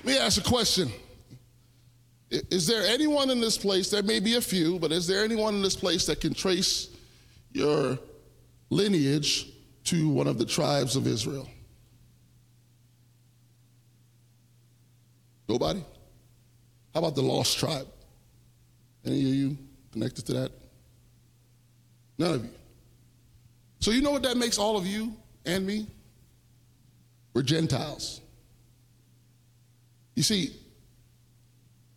Let 0.05 0.13
me 0.13 0.19
ask 0.19 0.39
a 0.39 0.45
question. 0.45 0.93
Is 2.31 2.67
there 2.67 2.83
anyone 2.83 3.31
in 3.31 3.41
this 3.41 3.57
place, 3.57 3.89
there 3.89 4.03
may 4.03 4.21
be 4.21 4.35
a 4.35 4.41
few, 4.41 4.79
but 4.79 4.93
is 4.93 5.07
there 5.07 5.25
anyone 5.25 5.55
in 5.55 5.63
this 5.63 5.77
place 5.77 6.05
that 6.07 6.21
can 6.21 6.35
trace 6.35 6.91
your 7.53 7.99
lineage 8.69 9.51
to 9.85 10.11
one 10.11 10.27
of 10.27 10.37
the 10.37 10.45
tribes 10.45 10.95
of 10.97 11.07
Israel? 11.07 11.49
Nobody? 15.49 15.83
How 16.93 17.01
about 17.01 17.15
the 17.15 17.23
lost 17.23 17.59
tribe? 17.59 17.87
Any 19.07 19.21
of 19.21 19.35
you 19.35 19.59
connected 19.91 20.27
to 20.27 20.35
that? 20.35 20.53
None 22.19 22.35
of 22.35 22.45
you. 22.45 22.51
So, 23.81 23.91
you 23.91 24.03
know 24.03 24.11
what 24.11 24.23
that 24.25 24.37
makes 24.37 24.59
all 24.59 24.77
of 24.77 24.87
you 24.87 25.15
and 25.47 25.67
me? 25.67 25.87
We're 27.33 27.43
Gentiles. 27.43 28.21
You 30.15 30.23
see, 30.23 30.57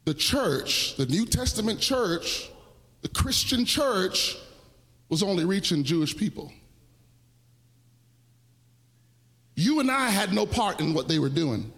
the 0.06 0.14
church, 0.14 0.96
the 0.96 1.06
New 1.06 1.26
Testament 1.26 1.80
church, 1.80 2.50
the 3.02 3.10
Christian 3.10 3.66
church, 3.66 4.38
was 5.10 5.22
only 5.24 5.46
reaching 5.46 5.84
Jewish 5.84 6.16
people. 6.16 6.52
You 9.56 9.80
and 9.80 9.90
I 9.90 10.10
had 10.10 10.34
no 10.34 10.46
part 10.46 10.80
in 10.80 10.94
what 10.94 11.08
they 11.08 11.20
were 11.20 11.30
doing, 11.30 11.72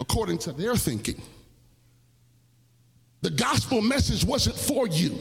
according 0.00 0.38
to 0.38 0.52
their 0.52 0.76
thinking. 0.76 1.20
The 3.22 3.30
gospel 3.30 3.82
message 3.82 4.24
wasn't 4.24 4.56
for 4.56 4.86
you. 4.86 5.18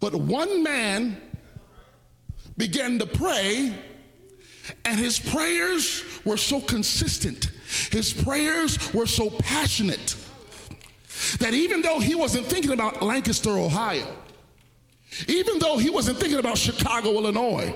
But 0.00 0.14
one 0.14 0.62
man 0.62 1.20
began 2.56 2.98
to 2.98 3.06
pray, 3.06 3.74
and 4.84 4.98
his 4.98 5.18
prayers 5.18 6.04
were 6.24 6.36
so 6.36 6.60
consistent 6.60 7.50
his 7.90 8.12
prayers 8.12 8.92
were 8.92 9.06
so 9.06 9.30
passionate 9.30 10.16
that 11.38 11.54
even 11.54 11.82
though 11.82 12.00
he 12.00 12.14
wasn't 12.14 12.46
thinking 12.46 12.72
about 12.72 13.02
Lancaster, 13.02 13.50
Ohio, 13.50 14.06
even 15.28 15.58
though 15.58 15.78
he 15.78 15.90
wasn't 15.90 16.18
thinking 16.18 16.38
about 16.38 16.58
Chicago, 16.58 17.10
Illinois, 17.10 17.74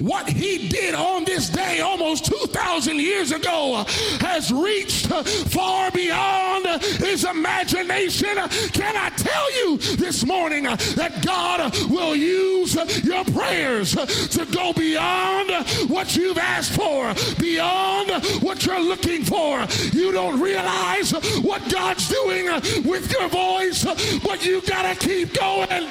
what 0.00 0.28
he 0.28 0.68
did 0.68 0.94
on 0.94 1.24
this 1.24 1.48
day 1.48 1.80
almost 1.80 2.24
2,000 2.24 2.98
years 2.98 3.32
ago 3.32 3.84
has 4.20 4.52
reached 4.52 5.06
far 5.06 5.90
beyond 5.90 6.66
his 6.82 7.24
imagination. 7.24 8.36
Can 8.72 8.96
I 8.96 9.10
tell 9.10 9.52
you 9.54 9.76
this 9.96 10.24
morning 10.24 10.64
that 10.64 11.22
God 11.24 11.74
will 11.88 12.16
use 12.16 12.74
your 13.04 13.24
prayers 13.26 13.92
to 13.92 14.46
go 14.46 14.72
beyond 14.72 15.50
what 15.88 16.16
you've 16.16 16.38
asked 16.38 16.72
for, 16.72 17.14
beyond 17.40 18.10
what 18.42 18.64
you're 18.64 18.82
looking 18.82 19.24
for? 19.24 19.66
You 19.92 20.12
don't 20.12 20.40
realize 20.40 21.12
what 21.42 21.68
God's 21.70 22.08
doing 22.08 22.46
with 22.84 23.10
your 23.12 23.28
voice, 23.28 23.84
but 24.22 24.44
you 24.44 24.60
got 24.62 24.82
to 24.82 25.06
keep 25.06 25.34
going. 25.34 25.88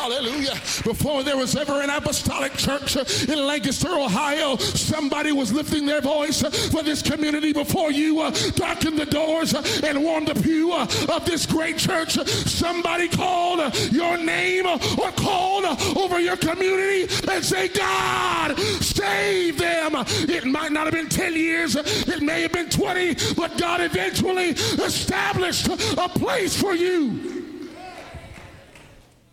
Hallelujah. 0.00 0.54
Before 0.82 1.22
there 1.22 1.36
was 1.36 1.54
ever 1.54 1.82
an 1.82 1.90
apostolic 1.90 2.54
church 2.54 2.96
uh, 2.96 3.04
in 3.30 3.46
Lancaster, 3.46 3.90
Ohio, 3.90 4.56
somebody 4.56 5.30
was 5.30 5.52
lifting 5.52 5.84
their 5.84 6.00
voice 6.00 6.42
uh, 6.42 6.48
for 6.48 6.82
this 6.82 7.02
community 7.02 7.52
before 7.52 7.92
you 7.92 8.22
uh, 8.22 8.30
darkened 8.54 8.98
the 8.98 9.04
doors 9.04 9.52
uh, 9.52 9.62
and 9.84 10.02
warmed 10.02 10.28
the 10.28 10.34
pew 10.40 10.72
uh, 10.72 10.86
of 11.14 11.26
this 11.26 11.44
great 11.44 11.76
church. 11.76 12.14
Somebody 12.26 13.08
called 13.08 13.76
your 13.92 14.16
name 14.16 14.64
or 14.64 15.12
called 15.12 15.66
over 15.98 16.18
your 16.18 16.38
community 16.38 17.02
and 17.30 17.44
say, 17.44 17.68
God, 17.68 18.58
save 18.58 19.58
them. 19.58 19.92
It 19.96 20.46
might 20.46 20.72
not 20.72 20.84
have 20.84 20.94
been 20.94 21.10
10 21.10 21.34
years, 21.34 21.76
it 21.76 22.22
may 22.22 22.40
have 22.40 22.52
been 22.52 22.70
20, 22.70 23.34
but 23.34 23.58
God 23.58 23.82
eventually 23.82 24.52
established 24.80 25.68
a 25.68 26.08
place 26.08 26.58
for 26.58 26.74
you 26.74 27.39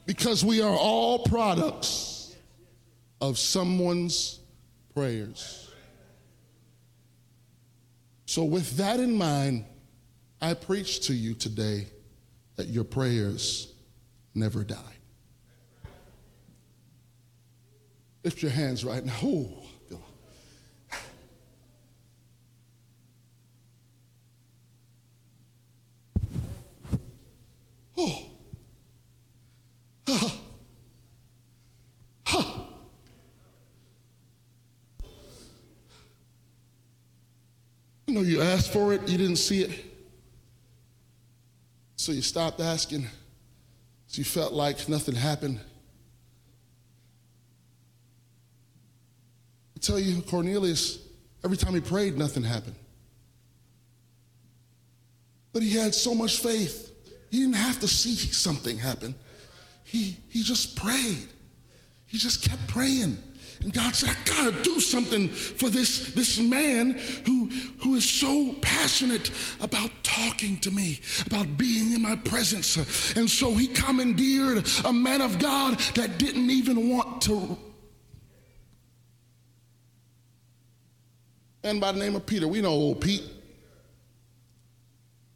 because 0.07 0.43
we 0.43 0.61
are 0.61 0.75
all 0.75 1.19
products 1.19 2.33
of 3.21 3.37
someone's 3.37 4.39
prayers. 4.95 5.69
So, 8.25 8.45
with 8.45 8.77
that 8.77 8.99
in 8.99 9.15
mind, 9.15 9.65
I 10.41 10.53
preach 10.53 11.07
to 11.07 11.13
you 11.13 11.33
today 11.33 11.87
that 12.55 12.67
your 12.67 12.85
prayers 12.85 13.73
never 14.33 14.63
die. 14.63 14.77
Lift 18.23 18.41
your 18.41 18.51
hands 18.51 18.83
right 18.83 19.03
now. 19.05 19.13
Ooh. 19.23 19.49
Oh. 27.99 28.36
You 38.07 38.13
know, 38.13 38.21
you 38.21 38.41
asked 38.41 38.71
for 38.71 38.93
it, 38.93 39.07
you 39.09 39.17
didn't 39.17 39.35
see 39.35 39.63
it. 39.63 39.85
So 41.97 42.13
you 42.13 42.21
stopped 42.21 42.61
asking. 42.61 43.05
So 44.07 44.19
you 44.19 44.23
felt 44.23 44.53
like 44.53 44.87
nothing 44.87 45.15
happened. 45.15 45.59
I 49.75 49.79
tell 49.81 49.99
you, 49.99 50.21
Cornelius, 50.21 50.99
every 51.43 51.57
time 51.57 51.73
he 51.73 51.81
prayed, 51.81 52.17
nothing 52.17 52.43
happened. 52.43 52.75
But 55.51 55.63
he 55.63 55.71
had 55.71 55.93
so 55.93 56.15
much 56.15 56.39
faith, 56.39 56.93
he 57.29 57.39
didn't 57.41 57.55
have 57.55 57.79
to 57.81 57.87
see 57.89 58.15
something 58.15 58.77
happen. 58.77 59.15
He, 59.87 60.17
he 60.27 60.43
just 60.43 60.75
prayed. 60.75 61.29
He 62.07 62.17
just 62.17 62.43
kept 62.43 62.67
praying. 62.67 63.17
And 63.61 63.73
God 63.73 63.95
said, 63.95 64.09
I 64.09 64.15
gotta 64.25 64.61
do 64.61 64.81
something 64.81 65.29
for 65.29 65.69
this, 65.69 66.13
this 66.13 66.39
man 66.39 66.99
who, 67.25 67.45
who 67.81 67.95
is 67.95 68.07
so 68.07 68.53
passionate 68.61 69.31
about 69.61 69.89
talking 70.03 70.59
to 70.59 70.71
me, 70.71 70.99
about 71.25 71.57
being 71.57 71.93
in 71.93 72.01
my 72.01 72.17
presence. 72.17 73.15
And 73.15 73.29
so 73.29 73.53
he 73.53 73.67
commandeered 73.67 74.67
a 74.83 74.91
man 74.91 75.21
of 75.21 75.39
God 75.39 75.79
that 75.95 76.17
didn't 76.17 76.49
even 76.49 76.89
want 76.89 77.21
to. 77.21 77.57
And 81.63 81.79
by 81.79 81.93
the 81.93 81.99
name 81.99 82.17
of 82.17 82.25
Peter, 82.25 82.47
we 82.47 82.59
know 82.59 82.71
old 82.71 82.99
Pete. 82.99 83.23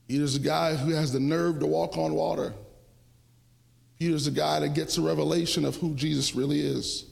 Peter's 0.09 0.35
a 0.35 0.39
guy 0.39 0.75
who 0.75 0.91
has 0.91 1.13
the 1.13 1.21
nerve 1.21 1.61
to 1.61 1.65
walk 1.65 1.97
on 1.97 2.13
water. 2.13 2.53
Peter's 4.01 4.25
a 4.25 4.31
guy 4.31 4.59
that 4.59 4.73
gets 4.73 4.97
a 4.97 5.01
revelation 5.01 5.63
of 5.63 5.75
who 5.75 5.93
Jesus 5.93 6.33
really 6.33 6.59
is. 6.59 7.05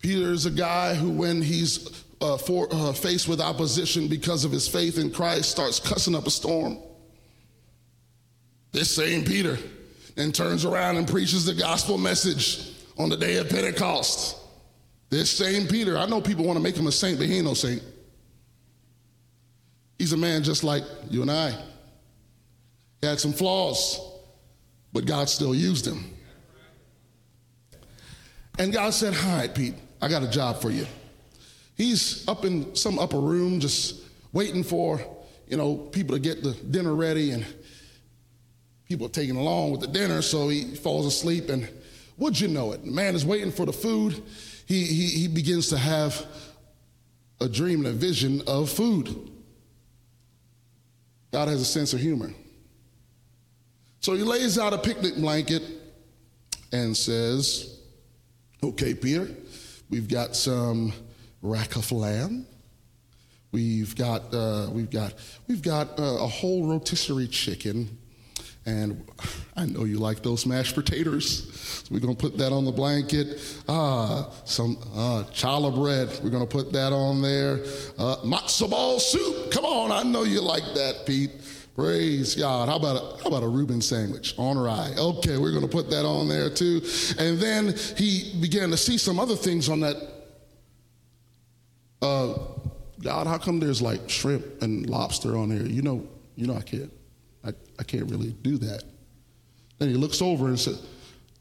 Peter's 0.00 0.44
a 0.44 0.50
guy 0.50 0.96
who, 0.96 1.10
when 1.10 1.40
he's 1.40 2.02
uh, 2.20 2.36
for, 2.36 2.66
uh, 2.72 2.92
faced 2.92 3.28
with 3.28 3.40
opposition 3.40 4.08
because 4.08 4.44
of 4.44 4.50
his 4.50 4.66
faith 4.66 4.98
in 4.98 5.12
Christ, 5.12 5.48
starts 5.48 5.78
cussing 5.78 6.16
up 6.16 6.26
a 6.26 6.30
storm. 6.32 6.78
This 8.72 8.92
same 8.92 9.24
Peter 9.24 9.58
then 10.16 10.32
turns 10.32 10.64
around 10.64 10.96
and 10.96 11.06
preaches 11.06 11.44
the 11.44 11.54
gospel 11.54 11.98
message 11.98 12.72
on 12.98 13.08
the 13.08 13.16
day 13.16 13.36
of 13.36 13.48
Pentecost. 13.48 14.38
This 15.08 15.30
same 15.30 15.68
Peter, 15.68 15.96
I 15.96 16.06
know 16.06 16.20
people 16.20 16.44
want 16.44 16.56
to 16.56 16.62
make 16.64 16.76
him 16.76 16.88
a 16.88 16.92
saint, 16.92 17.16
but 17.16 17.28
he 17.28 17.36
ain't 17.36 17.44
no 17.44 17.54
saint. 17.54 17.84
He's 20.00 20.12
a 20.12 20.16
man 20.16 20.42
just 20.42 20.64
like 20.64 20.82
you 21.10 21.22
and 21.22 21.30
I. 21.30 21.52
He 23.02 23.06
had 23.06 23.20
some 23.20 23.32
flaws, 23.32 24.00
but 24.96 25.04
God 25.04 25.28
still 25.28 25.54
used 25.54 25.86
him. 25.86 26.10
And 28.58 28.72
God 28.72 28.94
said, 28.94 29.14
right, 29.14 29.54
Pete, 29.54 29.74
I 30.00 30.08
got 30.08 30.22
a 30.22 30.26
job 30.26 30.62
for 30.62 30.70
you. 30.70 30.86
He's 31.74 32.26
up 32.26 32.46
in 32.46 32.74
some 32.74 32.98
upper 32.98 33.20
room 33.20 33.60
just 33.60 34.02
waiting 34.32 34.64
for, 34.64 34.98
you 35.48 35.58
know, 35.58 35.76
people 35.76 36.16
to 36.16 36.18
get 36.18 36.42
the 36.42 36.52
dinner 36.52 36.94
ready 36.94 37.32
and 37.32 37.44
people 38.88 39.04
are 39.04 39.10
taking 39.10 39.36
along 39.36 39.72
with 39.72 39.82
the 39.82 39.86
dinner, 39.86 40.22
so 40.22 40.48
he 40.48 40.74
falls 40.74 41.04
asleep 41.04 41.50
and 41.50 41.68
would 42.16 42.40
you 42.40 42.48
know 42.48 42.72
it? 42.72 42.82
The 42.82 42.90
man 42.90 43.14
is 43.14 43.26
waiting 43.26 43.52
for 43.52 43.66
the 43.66 43.74
food. 43.74 44.22
He, 44.64 44.82
he, 44.82 45.08
he 45.08 45.28
begins 45.28 45.68
to 45.68 45.76
have 45.76 46.24
a 47.38 47.50
dream 47.50 47.84
and 47.84 47.88
a 47.88 47.98
vision 47.98 48.40
of 48.46 48.70
food. 48.70 49.30
God 51.32 51.48
has 51.48 51.60
a 51.60 51.66
sense 51.66 51.92
of 51.92 52.00
humor. 52.00 52.30
So 54.06 54.14
he 54.14 54.22
lays 54.22 54.56
out 54.56 54.72
a 54.72 54.78
picnic 54.78 55.16
blanket 55.16 55.64
and 56.70 56.96
says, 56.96 57.80
Okay, 58.62 58.94
Peter, 58.94 59.28
we've 59.90 60.06
got 60.06 60.36
some 60.36 60.92
rack 61.42 61.74
of 61.74 61.90
lamb. 61.90 62.46
We've 63.50 63.96
got, 63.96 64.32
uh, 64.32 64.68
we've 64.70 64.90
got, 64.90 65.14
we've 65.48 65.60
got 65.60 65.98
uh, 65.98 66.18
a 66.20 66.26
whole 66.28 66.68
rotisserie 66.68 67.26
chicken. 67.26 67.98
And 68.64 69.04
I 69.56 69.66
know 69.66 69.82
you 69.82 69.98
like 69.98 70.22
those 70.22 70.46
mashed 70.46 70.76
potatoes. 70.76 71.82
So 71.84 71.92
we're 71.92 71.98
going 71.98 72.14
to 72.14 72.20
put 72.20 72.38
that 72.38 72.52
on 72.52 72.64
the 72.64 72.70
blanket. 72.70 73.40
Ah, 73.68 74.30
some 74.44 74.76
uh, 74.94 75.24
challah 75.32 75.74
bread. 75.74 76.16
We're 76.22 76.30
going 76.30 76.46
to 76.46 76.56
put 76.56 76.72
that 76.74 76.92
on 76.92 77.22
there. 77.22 77.54
Uh, 77.98 78.18
matzo 78.22 78.70
ball 78.70 79.00
soup. 79.00 79.50
Come 79.50 79.64
on, 79.64 79.90
I 79.90 80.04
know 80.04 80.22
you 80.22 80.42
like 80.42 80.74
that, 80.74 81.06
Pete. 81.06 81.32
Praise 81.76 82.34
God. 82.34 82.70
How 82.70 82.76
about 82.76 82.96
a, 82.96 83.22
how 83.22 83.28
about 83.28 83.42
a 83.42 83.48
Reuben 83.48 83.82
sandwich 83.82 84.34
on 84.38 84.56
rye? 84.56 84.94
Okay, 84.96 85.36
we're 85.36 85.50
going 85.50 85.62
to 85.62 85.68
put 85.68 85.90
that 85.90 86.06
on 86.06 86.26
there 86.26 86.48
too. 86.48 86.80
And 87.18 87.38
then 87.38 87.74
he 87.98 88.32
began 88.40 88.70
to 88.70 88.78
see 88.78 88.96
some 88.96 89.20
other 89.20 89.36
things 89.36 89.68
on 89.68 89.80
that. 89.80 89.96
Uh, 92.00 92.38
God, 93.02 93.26
how 93.26 93.36
come 93.36 93.60
there's 93.60 93.82
like 93.82 94.08
shrimp 94.08 94.62
and 94.62 94.88
lobster 94.88 95.36
on 95.36 95.50
there? 95.50 95.66
You 95.66 95.82
know, 95.82 96.08
you 96.34 96.46
know 96.46 96.56
I 96.56 96.62
can't. 96.62 96.90
I, 97.44 97.50
I 97.78 97.82
can't 97.82 98.10
really 98.10 98.32
do 98.40 98.56
that. 98.56 98.82
Then 99.78 99.90
he 99.90 99.96
looks 99.96 100.22
over 100.22 100.46
and 100.46 100.58
says, 100.58 100.82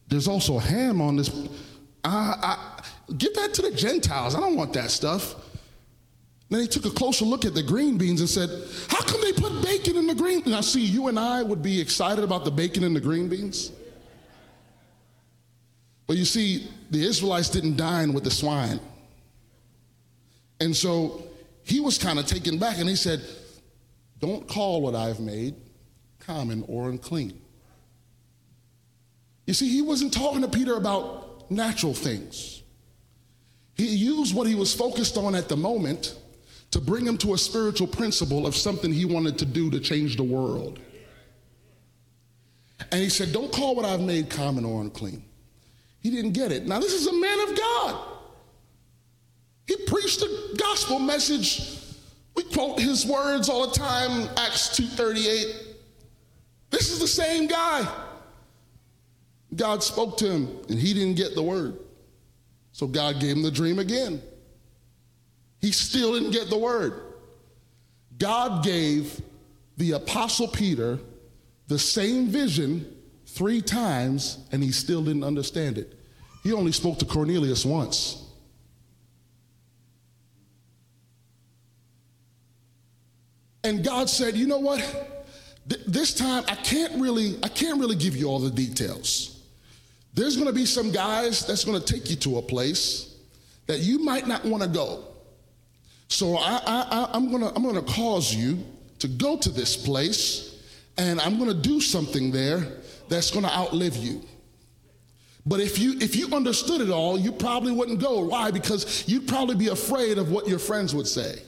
There's 0.10 0.28
also 0.28 0.60
ham 0.60 1.00
on 1.00 1.16
this. 1.16 1.30
I, 2.04 2.36
I, 2.44 3.14
give 3.18 3.34
that 3.36 3.54
to 3.54 3.62
the 3.62 3.72
Gentiles. 3.72 4.36
I 4.36 4.42
don't 4.42 4.58
want 4.58 4.74
that 4.74 4.92
stuff. 4.92 5.36
Then 6.50 6.62
he 6.62 6.68
took 6.68 6.86
a 6.86 6.92
closer 6.92 7.26
look 7.26 7.44
at 7.44 7.54
the 7.54 7.64
green 7.64 7.98
beans 7.98 8.20
and 8.20 8.30
said, 8.30 8.50
How 8.88 9.02
come 9.02 9.20
they 9.22 9.34
put 9.34 9.64
bacon 9.64 9.98
in 9.98 10.08
the 10.08 10.14
green? 10.14 10.40
Beans? 10.42 10.52
Now, 10.52 10.62
see, 10.62 10.86
you 10.86 11.08
and 11.08 11.18
I 11.18 11.42
would 11.42 11.64
be 11.64 11.82
excited 11.82 12.24
about 12.24 12.46
the 12.46 12.52
bacon 12.52 12.84
in 12.84 12.94
the 12.94 13.02
green 13.02 13.28
beans. 13.28 13.72
But 16.08 16.18
you 16.18 16.26
see, 16.26 16.68
the 16.92 17.04
Israelites 17.04 17.50
didn't 17.50 17.78
dine 17.78 18.14
with 18.14 18.24
the 18.24 18.32
swine. 18.32 18.80
And 20.60 20.76
so 20.76 21.24
he 21.64 21.80
was 21.80 21.98
kind 21.98 22.20
of 22.20 22.28
taken 22.28 22.60
back 22.60 22.78
and 22.78 22.88
he 22.88 22.96
said, 22.96 23.22
Don't 24.20 24.48
call 24.48 24.82
what 24.82 24.94
I've 24.94 25.20
made 25.20 25.56
common 26.20 26.64
or 26.68 26.90
unclean. 26.90 27.42
You 29.48 29.54
see, 29.54 29.70
he 29.70 29.82
wasn't 29.82 30.14
talking 30.14 30.42
to 30.42 30.48
Peter 30.48 30.76
about 30.76 31.50
natural 31.52 31.94
things. 31.94 32.64
He 33.76 33.88
used 33.88 34.34
what 34.34 34.48
he 34.48 34.56
was 34.56 34.74
focused 34.74 35.18
on 35.18 35.36
at 35.36 35.50
the 35.50 35.58
moment 35.58 36.16
to 36.72 36.82
bring 36.82 37.06
him 37.06 37.18
to 37.20 37.34
a 37.34 37.38
spiritual 37.38 37.88
principle 37.88 38.46
of 38.46 38.56
something 38.56 38.92
he 38.92 39.06
wanted 39.06 39.38
to 39.40 39.46
do 39.46 39.70
to 39.72 39.80
change 39.80 40.18
the 40.18 40.24
world. 40.24 40.80
And 42.92 43.02
he 43.02 43.10
said, 43.10 43.32
Don't 43.32 43.52
call 43.52 43.76
what 43.76 43.86
I've 43.86 44.02
made 44.02 44.30
common 44.30 44.66
or 44.66 44.82
unclean. 44.82 45.24
He 46.02 46.12
didn't 46.12 46.34
get 46.34 46.52
it. 46.52 46.68
Now, 46.68 46.80
this 46.80 46.94
is 46.94 47.08
a 47.08 47.14
man 47.14 47.40
of 47.50 47.58
God. 47.58 48.08
He 49.68 49.76
preached 49.88 50.20
the 50.20 50.56
gospel 50.58 51.00
message. 51.00 51.80
We 52.36 52.44
quote 52.44 52.80
his 52.80 53.06
words 53.06 53.50
all 53.50 53.68
the 53.68 53.74
time, 53.74 54.30
Acts 54.38 54.76
2:38. 54.78 55.56
This 56.70 56.92
is 56.92 57.00
the 57.00 57.08
same 57.08 57.48
guy. 57.48 57.88
God 59.56 59.82
spoke 59.82 60.18
to 60.18 60.30
him 60.30 60.50
and 60.70 60.78
he 60.78 60.94
didn't 60.94 61.16
get 61.16 61.34
the 61.34 61.42
word. 61.42 61.80
So 62.74 62.88
God 62.88 63.22
gave 63.22 63.38
him 63.38 63.42
the 63.42 63.52
dream 63.52 63.80
again. 63.80 64.22
He 65.62 65.72
still 65.72 66.14
didn't 66.14 66.32
get 66.32 66.50
the 66.50 66.58
word. 66.58 67.02
God 68.18 68.64
gave 68.64 69.22
the 69.78 69.94
apostle 69.94 70.48
Peter 70.48 71.00
the 71.68 71.80
same 71.80 72.28
vision 72.28 72.86
three 73.28 73.62
times 73.62 74.40
and 74.52 74.64
he 74.64 74.72
still 74.72 75.04
didn't 75.04 75.24
understand 75.24 75.78
it. 75.78 76.00
He 76.44 76.54
only 76.54 76.72
spoke 76.72 77.00
to 77.00 77.06
Cornelius 77.06 77.66
once. 77.66 78.22
And 83.64 83.84
God 83.84 84.10
said, 84.10 84.38
"You 84.38 84.46
know 84.46 84.60
what? 84.60 85.16
this 85.66 86.14
time 86.14 86.44
I 86.48 86.56
can't 86.56 87.02
really 87.02 87.38
I 87.44 87.48
can't 87.48 87.80
really 87.80 87.96
give 87.96 88.16
you 88.16 88.28
all 88.28 88.40
the 88.40 88.52
details. 88.52 89.42
There's 90.14 90.36
going 90.36 90.48
to 90.48 90.54
be 90.54 90.66
some 90.66 90.92
guys 90.92 91.46
that's 91.46 91.66
going 91.66 91.82
to 91.82 91.94
take 91.94 92.10
you 92.10 92.16
to 92.18 92.38
a 92.38 92.42
place 92.42 93.16
that 93.68 93.80
you 93.80 94.00
might 94.00 94.28
not 94.28 94.46
want 94.46 94.64
to 94.64 94.70
go. 94.70 95.04
So 96.08 96.38
I, 96.38 96.62
I, 96.66 97.10
I'm 97.14 97.30
going 97.30 97.42
to 97.42 97.54
I'm 97.56 97.74
to 97.74 97.94
cause 97.94 98.34
you 98.34 98.64
to 99.00 99.08
go 99.08 99.38
to 99.38 99.50
this 99.50 99.76
place, 99.76 100.64
and 100.98 101.20
I'm 101.20 101.38
going 101.38 101.50
to 101.50 101.56
do 101.70 101.82
something 101.82 102.32
there 102.32 102.66
that's 103.10 103.32
going 103.32 103.46
to 103.46 103.52
outlive 103.52 103.98
you. 103.98 104.22
But 105.46 105.60
if 105.60 105.78
you 105.78 105.98
if 106.00 106.16
you 106.16 106.34
understood 106.34 106.82
it 106.82 106.90
all, 106.90 107.20
you 107.20 107.32
probably 107.32 107.72
wouldn't 107.72 108.00
go. 108.00 108.26
Why? 108.26 108.52
Because 108.52 109.08
you'd 109.08 109.28
probably 109.28 109.56
be 109.56 109.68
afraid 109.68 110.18
of 110.18 110.32
what 110.32 110.48
your 110.48 110.60
friends 110.60 110.96
would 110.96 111.08
say 111.08 111.40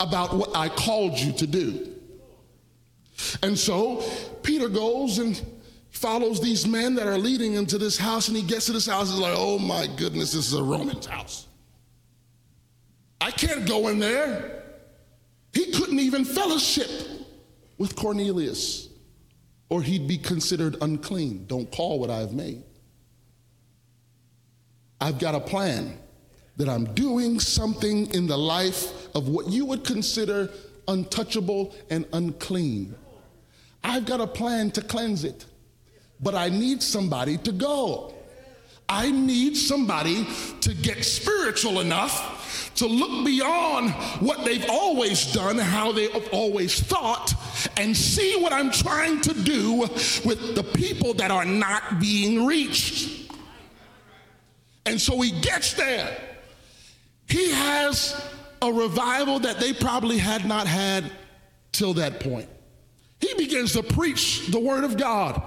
about 0.00 0.34
what 0.34 0.56
I 0.56 0.68
called 0.68 1.18
you 1.18 1.32
to 1.32 1.46
do. 1.46 1.94
And 3.42 3.58
so 3.58 4.02
Peter 4.42 4.68
goes 4.68 5.18
and 5.18 5.40
follows 5.90 6.40
these 6.40 6.66
men 6.66 6.94
that 6.96 7.06
are 7.06 7.18
leading 7.18 7.52
him 7.52 7.66
to 7.66 7.78
this 7.78 7.96
house, 7.96 8.28
and 8.28 8.36
he 8.36 8.42
gets 8.42 8.66
to 8.66 8.72
this 8.72 8.86
house 8.86 9.10
and 9.10 9.14
is 9.14 9.20
like, 9.20 9.34
oh 9.36 9.58
my 9.58 9.86
goodness, 9.96 10.32
this 10.32 10.46
is 10.48 10.54
a 10.54 10.62
Roman's 10.62 11.06
house. 11.06 11.46
I 13.24 13.30
can't 13.30 13.66
go 13.66 13.88
in 13.88 14.00
there. 14.00 14.64
He 15.54 15.72
couldn't 15.72 15.98
even 15.98 16.26
fellowship 16.26 16.90
with 17.78 17.96
Cornelius, 17.96 18.90
or 19.70 19.80
he'd 19.80 20.06
be 20.06 20.18
considered 20.18 20.76
unclean. 20.82 21.46
Don't 21.46 21.72
call 21.72 21.98
what 21.98 22.10
I've 22.10 22.34
made. 22.34 22.62
I've 25.00 25.18
got 25.18 25.34
a 25.34 25.40
plan 25.40 25.98
that 26.58 26.68
I'm 26.68 26.84
doing 26.92 27.40
something 27.40 28.12
in 28.12 28.26
the 28.26 28.36
life 28.36 29.08
of 29.14 29.26
what 29.28 29.48
you 29.48 29.64
would 29.64 29.84
consider 29.84 30.50
untouchable 30.86 31.74
and 31.88 32.04
unclean. 32.12 32.94
I've 33.82 34.04
got 34.04 34.20
a 34.20 34.26
plan 34.26 34.70
to 34.72 34.82
cleanse 34.82 35.24
it, 35.24 35.46
but 36.20 36.34
I 36.34 36.50
need 36.50 36.82
somebody 36.82 37.38
to 37.38 37.52
go. 37.52 38.12
I 38.86 39.10
need 39.10 39.56
somebody 39.56 40.26
to 40.60 40.74
get 40.74 41.02
spiritual 41.02 41.80
enough 41.80 42.33
to 42.76 42.86
look 42.86 43.24
beyond 43.24 43.90
what 44.20 44.44
they've 44.44 44.68
always 44.68 45.32
done, 45.32 45.58
how 45.58 45.92
they've 45.92 46.28
always 46.32 46.80
thought, 46.80 47.34
and 47.76 47.96
see 47.96 48.36
what 48.40 48.52
I'm 48.52 48.70
trying 48.70 49.20
to 49.22 49.34
do 49.34 49.72
with 49.74 50.54
the 50.54 50.64
people 50.74 51.14
that 51.14 51.30
are 51.30 51.44
not 51.44 52.00
being 52.00 52.46
reached. 52.46 53.32
And 54.86 55.00
so 55.00 55.20
he 55.20 55.30
gets 55.40 55.74
there. 55.74 56.16
He 57.26 57.50
has 57.52 58.20
a 58.60 58.72
revival 58.72 59.40
that 59.40 59.58
they 59.58 59.72
probably 59.72 60.18
had 60.18 60.44
not 60.46 60.66
had 60.66 61.10
till 61.72 61.94
that 61.94 62.20
point. 62.20 62.48
He 63.20 63.34
begins 63.34 63.72
to 63.72 63.82
preach 63.82 64.46
the 64.48 64.60
word 64.60 64.84
of 64.84 64.96
God. 64.96 65.42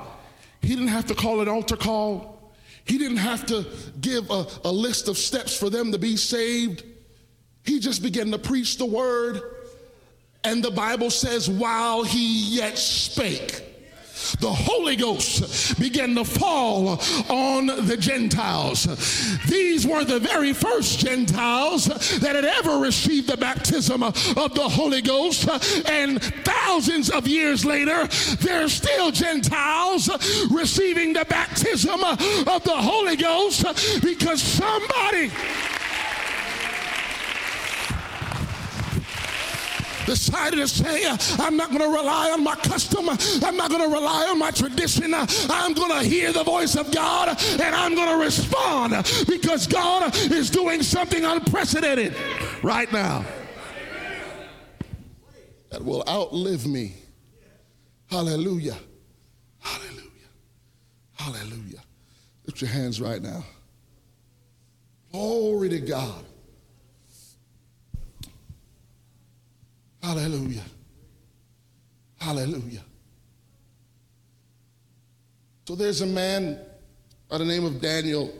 He 0.61 0.69
didn't 0.69 0.87
have 0.87 1.05
to 1.07 1.15
call 1.15 1.41
an 1.41 1.47
altar 1.47 1.77
call. 1.77 2.51
He 2.85 2.97
didn't 2.97 3.17
have 3.17 3.45
to 3.47 3.65
give 3.99 4.29
a, 4.31 4.47
a 4.63 4.71
list 4.71 5.07
of 5.07 5.17
steps 5.17 5.57
for 5.57 5.69
them 5.69 5.91
to 5.91 5.99
be 5.99 6.17
saved. 6.17 6.83
He 7.67 7.79
just 7.79 8.01
began 8.01 8.31
to 8.31 8.39
preach 8.39 8.77
the 8.77 8.85
word. 8.85 9.41
And 10.43 10.63
the 10.63 10.71
Bible 10.71 11.09
says, 11.09 11.49
while 11.49 12.03
he 12.03 12.55
yet 12.55 12.77
spake, 12.77 13.61
the 14.39 14.51
Holy 14.51 14.95
Ghost 14.95 15.77
began 15.79 16.15
to 16.15 16.23
fall 16.23 17.01
on 17.29 17.67
the 17.67 17.97
Gentiles. 17.99 18.85
These 19.47 19.85
were 19.85 20.05
the 20.05 20.19
very 20.19 20.53
first 20.53 20.99
Gentiles 20.99 21.85
that 22.19 22.35
had 22.35 22.45
ever 22.45 22.77
received 22.77 23.27
the 23.27 23.37
baptism 23.37 24.01
of 24.01 24.13
the 24.13 24.67
Holy 24.67 25.01
Ghost. 25.01 25.47
And 25.87 26.21
thousands 26.21 27.09
of 27.09 27.27
years 27.27 27.65
later, 27.65 28.07
they're 28.37 28.69
still 28.69 29.11
Gentiles 29.11 30.09
receiving 30.49 31.13
the 31.13 31.25
baptism 31.25 32.01
of 32.03 32.63
the 32.63 32.77
Holy 32.77 33.17
Ghost 33.17 33.65
because 34.01 34.41
somebody 34.41 35.31
decided 40.07 40.57
to 40.57 40.67
say, 40.67 41.05
I'm 41.37 41.55
not 41.55 41.69
going 41.69 41.81
to 41.81 41.95
rely 41.95 42.31
on 42.31 42.43
my 42.43 42.55
custom. 42.55 43.09
I'm 43.09 43.55
not 43.55 43.69
going 43.69 43.83
to 43.83 43.93
rely 43.95 44.27
on 44.29 44.39
my 44.39 44.49
tradition. 44.49 45.13
I'm 45.13 45.73
going 45.73 45.91
to 45.91 46.07
hear 46.07 46.31
the 46.31 46.43
voice 46.43 46.75
of 46.75 46.91
God 46.91 47.37
and 47.39 47.75
I'm 47.75 47.93
going 47.93 48.17
to 48.17 48.25
respond 48.25 48.93
because 49.27 49.67
God 49.67 50.15
is 50.15 50.49
doing 50.49 50.81
something 50.81 51.23
unprecedented 51.23 52.15
right 52.63 52.91
now 52.91 53.23
that 55.69 55.83
will 55.83 56.03
outlive 56.07 56.65
me. 56.65 56.93
Hallelujah. 58.09 58.77
Hallelujah. 59.59 60.01
Hallelujah. 61.13 61.81
Lift 62.45 62.61
your 62.61 62.69
hands 62.69 63.01
right 63.01 63.21
now. 63.21 63.43
Glory 65.11 65.67
to 65.69 65.79
God. 65.79 66.23
Hallelujah. 70.07 70.63
Hallelujah. 72.17 72.83
So 75.67 75.75
there's 75.75 75.99
a 75.99 76.05
man 76.05 76.61
by 77.27 77.39
the 77.39 77.43
name 77.43 77.65
of 77.65 77.81
Daniel. 77.81 78.33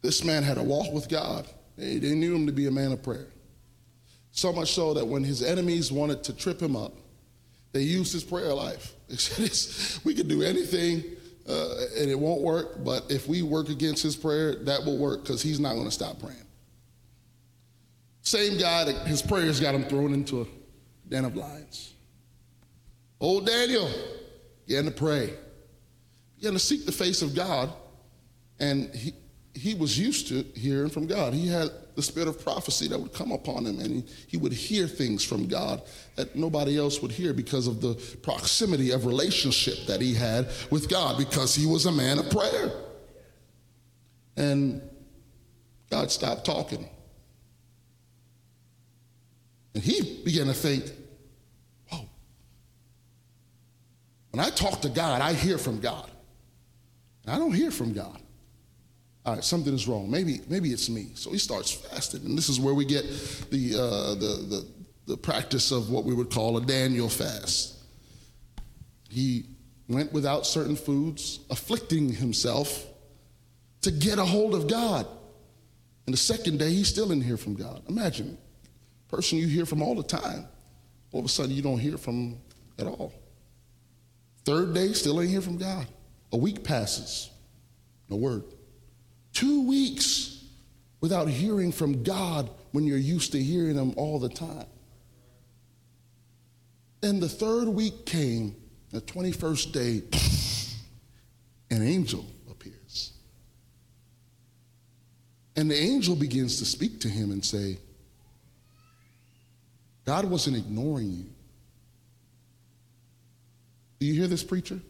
This 0.00 0.24
man 0.24 0.42
had 0.42 0.56
a 0.56 0.62
walk 0.62 0.90
with 0.90 1.10
God. 1.10 1.48
They, 1.76 1.98
knew 1.98 2.34
him 2.34 2.46
to 2.46 2.52
be 2.52 2.66
a 2.66 2.70
man 2.70 2.92
of 2.92 3.02
prayer. 3.02 3.26
So 4.30 4.54
much 4.54 4.72
so 4.72 4.94
that 4.94 5.06
when 5.06 5.22
his 5.22 5.42
enemies 5.42 5.92
wanted 5.92 6.24
to 6.24 6.32
trip 6.32 6.62
him 6.62 6.76
up, 6.76 6.94
they 7.72 7.82
used 7.82 8.14
his 8.14 8.24
prayer 8.24 8.54
life. 8.54 8.94
They 9.08 9.16
said, 9.16 10.02
We 10.02 10.14
could 10.14 10.28
do 10.28 10.42
anything 10.42 11.04
uh, 11.46 11.74
and 11.98 12.10
it 12.10 12.18
won't 12.18 12.40
work, 12.40 12.82
but 12.82 13.10
if 13.10 13.28
we 13.28 13.42
work 13.42 13.68
against 13.68 14.02
his 14.02 14.16
prayer, 14.16 14.54
that 14.64 14.82
will 14.86 14.96
work 14.96 15.24
because 15.24 15.42
he's 15.42 15.60
not 15.60 15.74
going 15.74 15.84
to 15.84 15.90
stop 15.90 16.18
praying. 16.20 16.47
Same 18.28 18.58
guy 18.58 18.84
that 18.84 19.06
his 19.06 19.22
prayers 19.22 19.58
got 19.58 19.74
him 19.74 19.84
thrown 19.84 20.12
into 20.12 20.42
a 20.42 20.46
den 21.08 21.24
of 21.24 21.34
lions. 21.34 21.94
Old 23.18 23.46
Daniel 23.46 23.90
began 24.66 24.84
to 24.84 24.90
pray, 24.90 25.32
began 26.36 26.52
to 26.52 26.58
seek 26.58 26.84
the 26.84 26.92
face 26.92 27.22
of 27.22 27.34
God, 27.34 27.72
and 28.60 28.94
he, 28.94 29.14
he 29.54 29.74
was 29.74 29.98
used 29.98 30.28
to 30.28 30.44
hearing 30.54 30.90
from 30.90 31.06
God. 31.06 31.32
He 31.32 31.48
had 31.48 31.70
the 31.94 32.02
spirit 32.02 32.28
of 32.28 32.44
prophecy 32.44 32.86
that 32.88 33.00
would 33.00 33.14
come 33.14 33.32
upon 33.32 33.64
him, 33.64 33.80
and 33.80 33.94
he, 33.94 34.04
he 34.26 34.36
would 34.36 34.52
hear 34.52 34.86
things 34.86 35.24
from 35.24 35.46
God 35.46 35.80
that 36.16 36.36
nobody 36.36 36.78
else 36.78 37.00
would 37.00 37.12
hear 37.12 37.32
because 37.32 37.66
of 37.66 37.80
the 37.80 37.94
proximity 38.20 38.90
of 38.90 39.06
relationship 39.06 39.86
that 39.86 40.02
he 40.02 40.12
had 40.12 40.50
with 40.70 40.90
God, 40.90 41.16
because 41.16 41.54
he 41.54 41.64
was 41.64 41.86
a 41.86 41.92
man 41.92 42.18
of 42.18 42.28
prayer. 42.28 42.72
And 44.36 44.82
God 45.90 46.10
stopped 46.10 46.44
talking. 46.44 46.90
And 49.78 49.84
he 49.84 50.24
began 50.24 50.48
to 50.48 50.54
think, 50.54 50.90
whoa. 51.88 52.08
When 54.32 54.44
I 54.44 54.50
talk 54.50 54.80
to 54.80 54.88
God, 54.88 55.22
I 55.22 55.34
hear 55.34 55.56
from 55.56 55.78
God. 55.78 56.10
And 57.22 57.32
I 57.32 57.38
don't 57.38 57.52
hear 57.52 57.70
from 57.70 57.92
God. 57.92 58.20
All 59.24 59.36
right, 59.36 59.44
something 59.44 59.72
is 59.72 59.86
wrong. 59.86 60.10
Maybe, 60.10 60.40
maybe 60.48 60.70
it's 60.70 60.90
me. 60.90 61.12
So 61.14 61.30
he 61.30 61.38
starts 61.38 61.70
fasting. 61.70 62.24
And 62.24 62.36
this 62.36 62.48
is 62.48 62.58
where 62.58 62.74
we 62.74 62.84
get 62.86 63.04
the, 63.52 63.74
uh, 63.76 64.14
the, 64.14 64.46
the, 64.48 64.66
the 65.06 65.16
practice 65.16 65.70
of 65.70 65.90
what 65.90 66.04
we 66.04 66.12
would 66.12 66.32
call 66.32 66.56
a 66.56 66.60
Daniel 66.60 67.08
fast. 67.08 67.76
He 69.08 69.44
went 69.88 70.12
without 70.12 70.44
certain 70.44 70.74
foods, 70.74 71.38
afflicting 71.50 72.12
himself 72.12 72.84
to 73.82 73.92
get 73.92 74.18
a 74.18 74.24
hold 74.24 74.56
of 74.56 74.66
God. 74.66 75.06
And 76.06 76.12
the 76.12 76.18
second 76.18 76.58
day, 76.58 76.70
he's 76.70 76.88
still 76.88 77.12
in 77.12 77.20
here 77.20 77.36
from 77.36 77.54
God. 77.54 77.84
Imagine 77.88 78.38
person 79.08 79.38
you 79.38 79.46
hear 79.46 79.66
from 79.66 79.82
all 79.82 79.94
the 79.94 80.02
time, 80.02 80.46
all 81.12 81.20
of 81.20 81.26
a 81.26 81.28
sudden 81.28 81.52
you 81.52 81.62
don't 81.62 81.78
hear 81.78 81.96
from 81.96 82.38
at 82.78 82.86
all. 82.86 83.12
Third 84.44 84.74
day, 84.74 84.92
still 84.92 85.20
ain't 85.20 85.30
hear 85.30 85.40
from 85.40 85.58
God. 85.58 85.86
A 86.32 86.36
week 86.36 86.64
passes, 86.64 87.30
no 88.08 88.16
word. 88.16 88.44
Two 89.32 89.66
weeks 89.66 90.44
without 91.00 91.28
hearing 91.28 91.72
from 91.72 92.02
God 92.02 92.50
when 92.72 92.84
you're 92.84 92.98
used 92.98 93.32
to 93.32 93.42
hearing 93.42 93.76
Him 93.76 93.94
all 93.96 94.18
the 94.18 94.28
time. 94.28 94.66
And 97.02 97.22
the 97.22 97.28
third 97.28 97.68
week 97.68 98.06
came, 98.06 98.56
the 98.90 99.00
21st 99.00 99.72
day, 99.72 100.02
an 101.70 101.86
angel 101.86 102.26
appears. 102.50 103.12
And 105.56 105.70
the 105.70 105.76
angel 105.76 106.16
begins 106.16 106.58
to 106.58 106.64
speak 106.64 107.00
to 107.00 107.08
him 107.08 107.30
and 107.30 107.44
say, 107.44 107.78
God 110.08 110.24
wasn't 110.24 110.56
ignoring 110.56 111.12
you. 111.12 111.26
Do 114.00 114.06
you 114.06 114.14
hear 114.14 114.26
this, 114.26 114.42
preacher? 114.42 114.80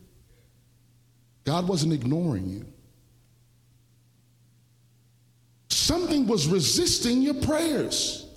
God 1.43 1.67
wasn't 1.67 1.93
ignoring 1.93 2.49
you. 2.49 2.65
Something 5.71 6.29
was 6.29 6.47
resisting 6.47 7.21
your 7.21 7.35
prayers. 7.35 8.29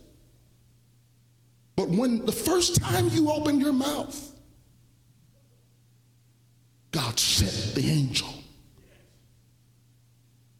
But 1.76 1.89
when 1.89 2.26
the 2.26 2.32
first 2.32 2.82
time 2.82 3.10
you 3.10 3.30
opened 3.30 3.62
your 3.62 3.74
mouth, 3.74 4.34
God 6.89 7.20
sent 7.20 7.76
the 7.76 7.91
angel. 7.91 8.34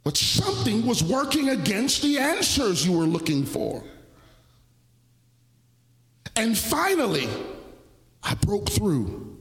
But 0.03 0.17
something 0.17 0.86
was 0.86 1.03
working 1.03 1.49
against 1.49 2.03
the 2.03 2.19
answers 2.19 2.86
you 2.86 2.95
were 2.95 3.05
looking 3.05 3.43
for. 3.43 3.84
And 6.41 6.58
finally, 6.58 7.30
I 8.23 8.34
broke 8.34 8.67
through 8.67 9.38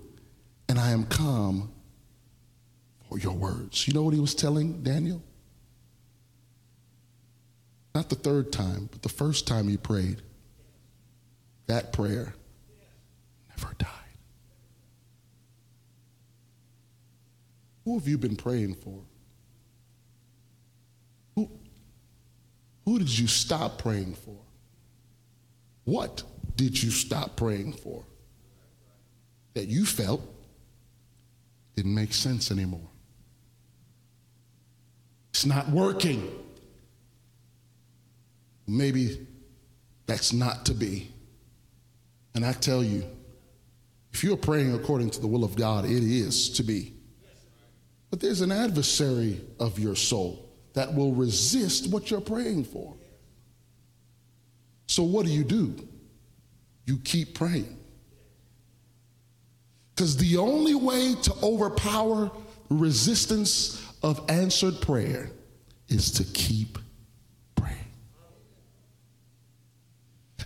and 0.69 0.79
I 0.79 0.91
am 0.91 1.05
calm 1.05 1.73
for 3.09 3.19
your 3.19 3.33
words. 3.33 3.89
You 3.89 3.95
know 3.95 4.03
what 4.03 4.13
he 4.13 4.21
was 4.21 4.35
telling 4.35 4.83
Daniel? 4.83 5.23
Not 7.95 8.11
the 8.11 8.17
third 8.17 8.53
time, 8.53 8.91
but 8.93 9.01
the 9.01 9.09
first 9.09 9.47
time 9.47 9.67
he 9.67 9.79
prayed. 9.79 10.21
That 11.69 11.95
prayer 11.95 12.35
never 13.49 13.73
died. 13.79 13.89
Who 17.87 17.99
have 17.99 18.07
you 18.07 18.19
been 18.19 18.37
praying 18.37 18.75
for? 18.75 19.01
Who, 21.35 21.51
who 22.85 22.99
did 22.99 23.19
you 23.19 23.27
stop 23.27 23.79
praying 23.79 24.17
for? 24.17 24.37
What 25.85 26.25
did 26.61 26.83
you 26.83 26.91
stop 26.91 27.37
praying 27.37 27.73
for? 27.73 28.05
That 29.55 29.69
you 29.69 29.87
felt 29.87 30.21
didn't 31.75 31.95
make 31.95 32.13
sense 32.13 32.51
anymore. 32.51 32.87
It's 35.31 35.47
not 35.47 35.71
working. 35.71 36.31
Maybe 38.67 39.27
that's 40.05 40.35
not 40.35 40.67
to 40.67 40.75
be. 40.75 41.11
And 42.35 42.45
I 42.45 42.53
tell 42.53 42.85
you, 42.85 43.05
if 44.13 44.23
you're 44.23 44.37
praying 44.37 44.75
according 44.75 45.09
to 45.13 45.21
the 45.23 45.29
will 45.29 45.45
of 45.45 45.57
God, 45.57 45.87
it 45.87 45.91
is 45.91 46.51
to 46.51 46.63
be. 46.63 46.93
But 48.11 48.21
there's 48.21 48.43
an 48.43 48.53
adversary 48.53 49.41
of 49.59 49.79
your 49.79 49.97
soul 49.97 50.51
that 50.75 50.95
will 50.95 51.15
resist 51.15 51.91
what 51.91 52.11
you're 52.11 52.21
praying 52.21 52.65
for. 52.65 52.95
So, 54.89 55.05
what 55.05 55.25
do 55.25 55.33
you 55.33 55.45
do? 55.45 55.89
You 56.91 56.99
keep 57.05 57.35
praying. 57.35 57.79
Because 59.95 60.17
the 60.17 60.39
only 60.39 60.75
way 60.75 61.15
to 61.23 61.33
overpower 61.41 62.33
resistance 62.69 63.87
of 64.03 64.29
answered 64.29 64.81
prayer 64.81 65.31
is 65.89 66.11
to 66.13 66.25
keep 66.25 66.79
praying. 67.55 67.77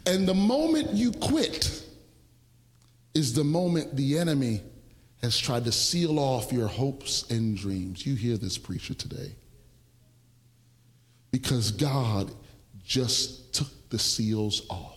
And 0.05 0.29
the 0.29 0.35
moment 0.35 0.91
you 0.91 1.13
quit 1.13 1.83
is 3.15 3.33
the 3.33 3.45
moment 3.45 3.97
the 3.97 4.19
enemy 4.19 4.61
has 5.23 5.39
tried 5.39 5.65
to 5.65 5.73
seal 5.73 6.19
off 6.19 6.53
your 6.53 6.69
hopes 6.69 7.31
and 7.31 7.57
dreams. 7.57 8.05
You 8.05 8.17
hear 8.17 8.37
this 8.37 8.59
preacher 8.59 8.93
today. 8.93 9.35
Because 11.31 11.71
God 11.71 12.31
just 12.85 13.55
took 13.55 13.89
the 13.89 13.99
seals 13.99 14.67
off. 14.69 14.94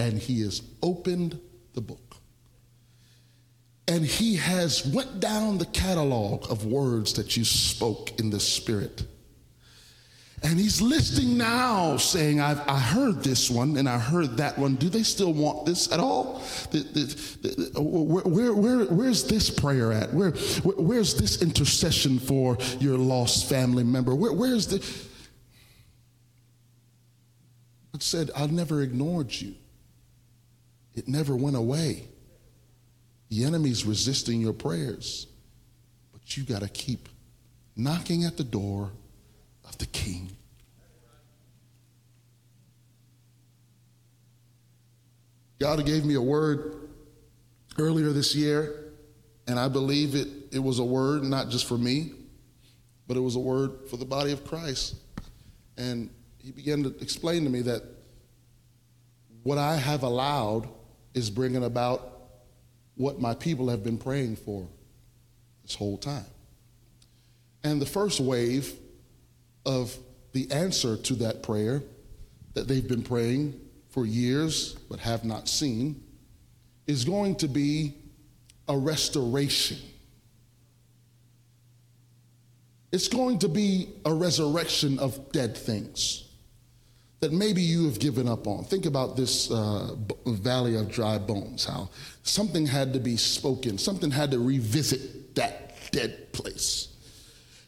And 0.00 0.18
he 0.18 0.42
has 0.42 0.62
opened 0.82 1.38
the 1.74 1.80
book. 1.80 2.16
And 3.86 4.04
he 4.04 4.36
has 4.36 4.86
went 4.86 5.20
down 5.20 5.58
the 5.58 5.66
catalog 5.66 6.50
of 6.50 6.64
words 6.64 7.12
that 7.14 7.36
you 7.36 7.44
spoke 7.44 8.18
in 8.18 8.30
the 8.30 8.40
spirit 8.40 9.02
and 10.42 10.58
he's 10.58 10.80
listing 10.80 11.36
now, 11.36 11.98
saying, 11.98 12.40
I've, 12.40 12.60
I 12.66 12.78
heard 12.78 13.22
this 13.22 13.50
one 13.50 13.76
and 13.76 13.86
I 13.86 13.98
heard 13.98 14.38
that 14.38 14.58
one. 14.58 14.76
Do 14.76 14.88
they 14.88 15.02
still 15.02 15.34
want 15.34 15.66
this 15.66 15.92
at 15.92 16.00
all? 16.00 16.42
The, 16.70 16.78
the, 16.78 17.70
the, 17.74 17.82
where, 17.82 18.54
where, 18.54 18.84
where's 18.86 19.24
this 19.24 19.50
prayer 19.50 19.92
at? 19.92 20.14
Where, 20.14 20.30
where's 20.30 21.14
this 21.14 21.42
intercession 21.42 22.18
for 22.18 22.56
your 22.78 22.96
lost 22.96 23.50
family 23.50 23.84
member? 23.84 24.14
Where, 24.14 24.32
where's 24.32 24.66
the. 24.66 24.76
It 27.92 28.02
said, 28.02 28.30
I 28.34 28.46
never 28.46 28.80
ignored 28.80 29.32
you. 29.34 29.54
It 30.94 31.08
never 31.08 31.36
went 31.36 31.56
away. 31.56 32.08
The 33.28 33.44
enemy's 33.44 33.84
resisting 33.84 34.40
your 34.40 34.52
prayers, 34.52 35.26
but 36.12 36.36
you 36.36 36.42
got 36.42 36.62
to 36.62 36.68
keep 36.68 37.08
knocking 37.76 38.24
at 38.24 38.36
the 38.36 38.44
door 38.44 38.90
of 39.64 39.78
the 39.78 39.86
king. 39.86 40.36
God 45.60 45.84
gave 45.84 46.04
me 46.04 46.14
a 46.14 46.22
word 46.22 46.88
earlier 47.78 48.10
this 48.12 48.34
year, 48.34 48.92
and 49.46 49.60
I 49.60 49.68
believe 49.68 50.14
it, 50.14 50.28
it 50.52 50.58
was 50.58 50.78
a 50.78 50.84
word 50.84 51.22
not 51.22 51.50
just 51.50 51.66
for 51.68 51.78
me, 51.78 52.12
but 53.06 53.16
it 53.16 53.20
was 53.20 53.36
a 53.36 53.40
word 53.40 53.88
for 53.88 53.96
the 53.96 54.04
body 54.04 54.32
of 54.32 54.44
Christ. 54.44 54.96
And 55.76 56.10
he 56.38 56.50
began 56.50 56.82
to 56.82 56.96
explain 57.00 57.44
to 57.44 57.50
me 57.50 57.62
that 57.62 57.82
what 59.42 59.58
I 59.58 59.76
have 59.76 60.02
allowed 60.02 60.68
is 61.14 61.30
bringing 61.30 61.64
about 61.64 62.20
what 62.96 63.20
my 63.20 63.34
people 63.34 63.68
have 63.68 63.82
been 63.82 63.98
praying 63.98 64.36
for 64.36 64.68
this 65.62 65.74
whole 65.74 65.96
time. 65.96 66.26
And 67.64 67.80
the 67.80 67.86
first 67.86 68.20
wave 68.20 68.72
of 69.66 69.96
the 70.32 70.50
answer 70.50 70.96
to 70.96 71.14
that 71.16 71.42
prayer 71.42 71.82
that 72.54 72.68
they've 72.68 72.86
been 72.86 73.02
praying 73.02 73.60
for 73.90 74.06
years 74.06 74.74
but 74.88 75.00
have 75.00 75.24
not 75.24 75.48
seen 75.48 76.02
is 76.86 77.04
going 77.04 77.36
to 77.36 77.48
be 77.48 77.94
a 78.68 78.76
restoration. 78.76 79.78
It's 82.92 83.08
going 83.08 83.38
to 83.40 83.48
be 83.48 83.88
a 84.04 84.12
resurrection 84.12 84.98
of 84.98 85.32
dead 85.32 85.56
things 85.56 86.29
that 87.20 87.32
maybe 87.32 87.60
you 87.60 87.84
have 87.84 87.98
given 87.98 88.26
up 88.26 88.46
on. 88.46 88.64
Think 88.64 88.86
about 88.86 89.16
this 89.16 89.50
uh, 89.50 89.94
valley 90.26 90.76
of 90.76 90.90
dry 90.90 91.18
bones, 91.18 91.66
how 91.66 91.90
something 92.22 92.66
had 92.66 92.94
to 92.94 93.00
be 93.00 93.16
spoken, 93.16 93.76
something 93.76 94.10
had 94.10 94.30
to 94.30 94.38
revisit 94.38 95.34
that 95.34 95.74
dead 95.92 96.32
place 96.32 96.88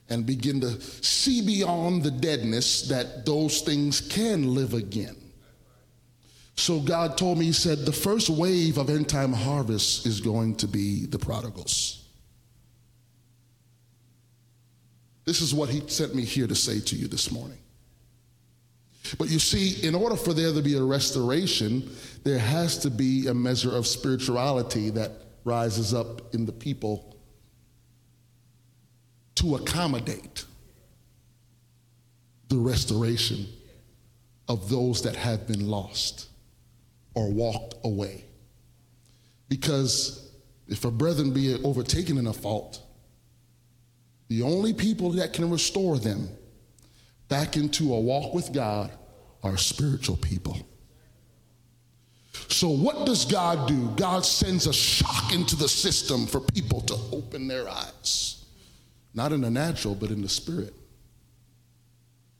and 0.09 0.27
begin 0.27 0.61
to 0.61 0.81
see 0.81 1.45
beyond 1.45 2.03
the 2.03 2.11
deadness 2.11 2.88
that 2.88 3.25
those 3.25 3.61
things 3.61 4.01
can 4.01 4.55
live 4.55 4.75
again. 4.75 5.17
So 6.55 6.81
God 6.81 7.17
told 7.17 7.38
me, 7.38 7.47
He 7.47 7.53
said, 7.53 7.79
the 7.81 7.93
first 7.93 8.29
wave 8.29 8.79
of 8.79 8.91
end 8.91 9.09
time 9.09 9.33
harvest 9.33 10.07
is 10.07 10.21
going 10.21 10.57
to 10.57 10.67
be 10.67 11.07
the 11.07 11.19
prodigals. 11.19 12.07
This 15.25 15.41
is 15.41 15.55
what 15.55 15.69
He 15.69 15.87
sent 15.88 16.15
me 16.15 16.25
here 16.25 16.47
to 16.47 16.55
say 16.55 16.81
to 16.81 16.97
you 16.97 17.07
this 17.07 17.31
morning. 17.31 17.62
But 19.19 19.31
you 19.31 19.38
see, 19.38 19.87
in 19.87 19.95
order 19.95 20.17
for 20.17 20.33
there 20.33 20.53
to 20.53 20.62
be 20.62 20.77
a 20.77 20.83
restoration, 20.83 21.91
there 22.25 22.38
has 22.38 22.79
to 22.79 22.91
be 22.91 23.27
a 23.27 23.35
measure 23.35 23.75
of 23.75 23.87
spirituality 23.87 24.91
that 24.91 25.11
rises 25.45 25.93
up 25.93 26.35
in 26.35 26.47
the 26.47 26.53
people 26.53 27.17
to 29.37 29.57
accommodate 29.57 30.45
the 32.49 32.57
restoration 32.59 33.47
of 34.49 34.69
those 34.69 35.03
that 35.03 35.17
have 35.17 35.47
been 35.47 35.69
lost 35.69 36.29
or 37.15 37.31
walked 37.31 37.75
away. 37.85 38.25
Because 39.49 40.31
if 40.69 40.85
a 40.85 40.91
brethren 40.91 41.33
be 41.33 41.55
overtaken 41.65 42.19
in 42.19 42.27
a 42.27 42.33
fault, 42.33 42.81
the 44.29 44.43
only 44.43 44.73
people 44.73 45.11
that 45.12 45.33
can 45.33 45.51
restore 45.51 45.99
them 45.99 46.29
back 47.33 47.57
into 47.57 47.95
a 47.95 47.99
walk 47.99 48.35
with 48.35 48.53
God 48.53 48.90
are 49.42 49.57
spiritual 49.57 50.18
people. 50.18 50.55
So, 52.49 52.68
what 52.68 53.07
does 53.07 53.25
God 53.25 53.66
do? 53.66 53.88
God 53.97 54.27
sends 54.27 54.66
a 54.66 54.73
shock 54.73 55.33
into 55.33 55.57
the 55.57 55.66
system 55.66 56.27
for 56.27 56.40
people 56.40 56.83
to 56.83 56.95
open 57.11 57.49
their 57.49 57.66
eyes. 57.71 58.45
Not 59.14 59.33
in 59.33 59.40
the 59.40 59.51
natural, 59.51 59.95
but 59.95 60.11
in 60.11 60.21
the 60.21 60.29
spirit, 60.29 60.75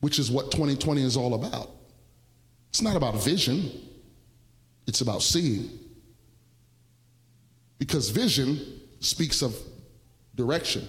which 0.01 0.19
is 0.19 0.31
what 0.31 0.51
2020 0.51 1.03
is 1.03 1.17
all 1.17 1.33
about. 1.33 1.71
It's 2.69 2.83
not 2.83 2.95
about 2.95 3.15
vision, 3.15 3.71
it's 4.87 5.01
about 5.01 5.23
seeing. 5.23 5.71
Because 7.79 8.11
vision 8.11 8.61
speaks 9.01 9.41
of 9.41 9.57
direction. 10.35 10.87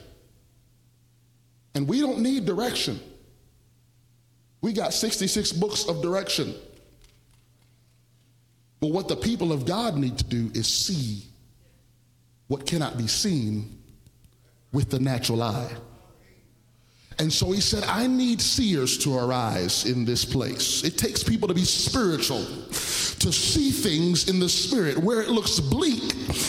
And 1.73 1.87
we 1.87 2.01
don't 2.01 2.19
need 2.19 2.45
direction. 2.45 2.99
We 4.63 4.71
got 4.71 4.93
66 4.93 5.51
books 5.51 5.89
of 5.89 6.01
direction. 6.01 6.55
But 8.79 8.91
what 8.91 9.09
the 9.09 9.17
people 9.17 9.51
of 9.51 9.65
God 9.65 9.97
need 9.97 10.17
to 10.17 10.23
do 10.23 10.49
is 10.53 10.67
see 10.67 11.23
what 12.47 12.65
cannot 12.65 12.97
be 12.97 13.07
seen 13.07 13.77
with 14.71 14.89
the 14.89 14.99
natural 14.99 15.43
eye. 15.43 15.69
And 17.19 17.31
so 17.31 17.51
he 17.51 17.61
said, 17.61 17.83
I 17.83 18.07
need 18.07 18.41
seers 18.41 18.97
to 18.99 19.17
arise 19.17 19.85
in 19.85 20.05
this 20.05 20.25
place. 20.25 20.83
It 20.83 20.97
takes 20.97 21.23
people 21.23 21.47
to 21.47 21.53
be 21.53 21.65
spiritual 21.65 22.45
to 23.23 23.31
see 23.31 23.71
things 23.71 24.29
in 24.29 24.37
the 24.37 24.49
spirit 24.49 24.97
where 24.97 25.21
it 25.21 25.29
looks 25.29 25.59
bleak 25.61 26.03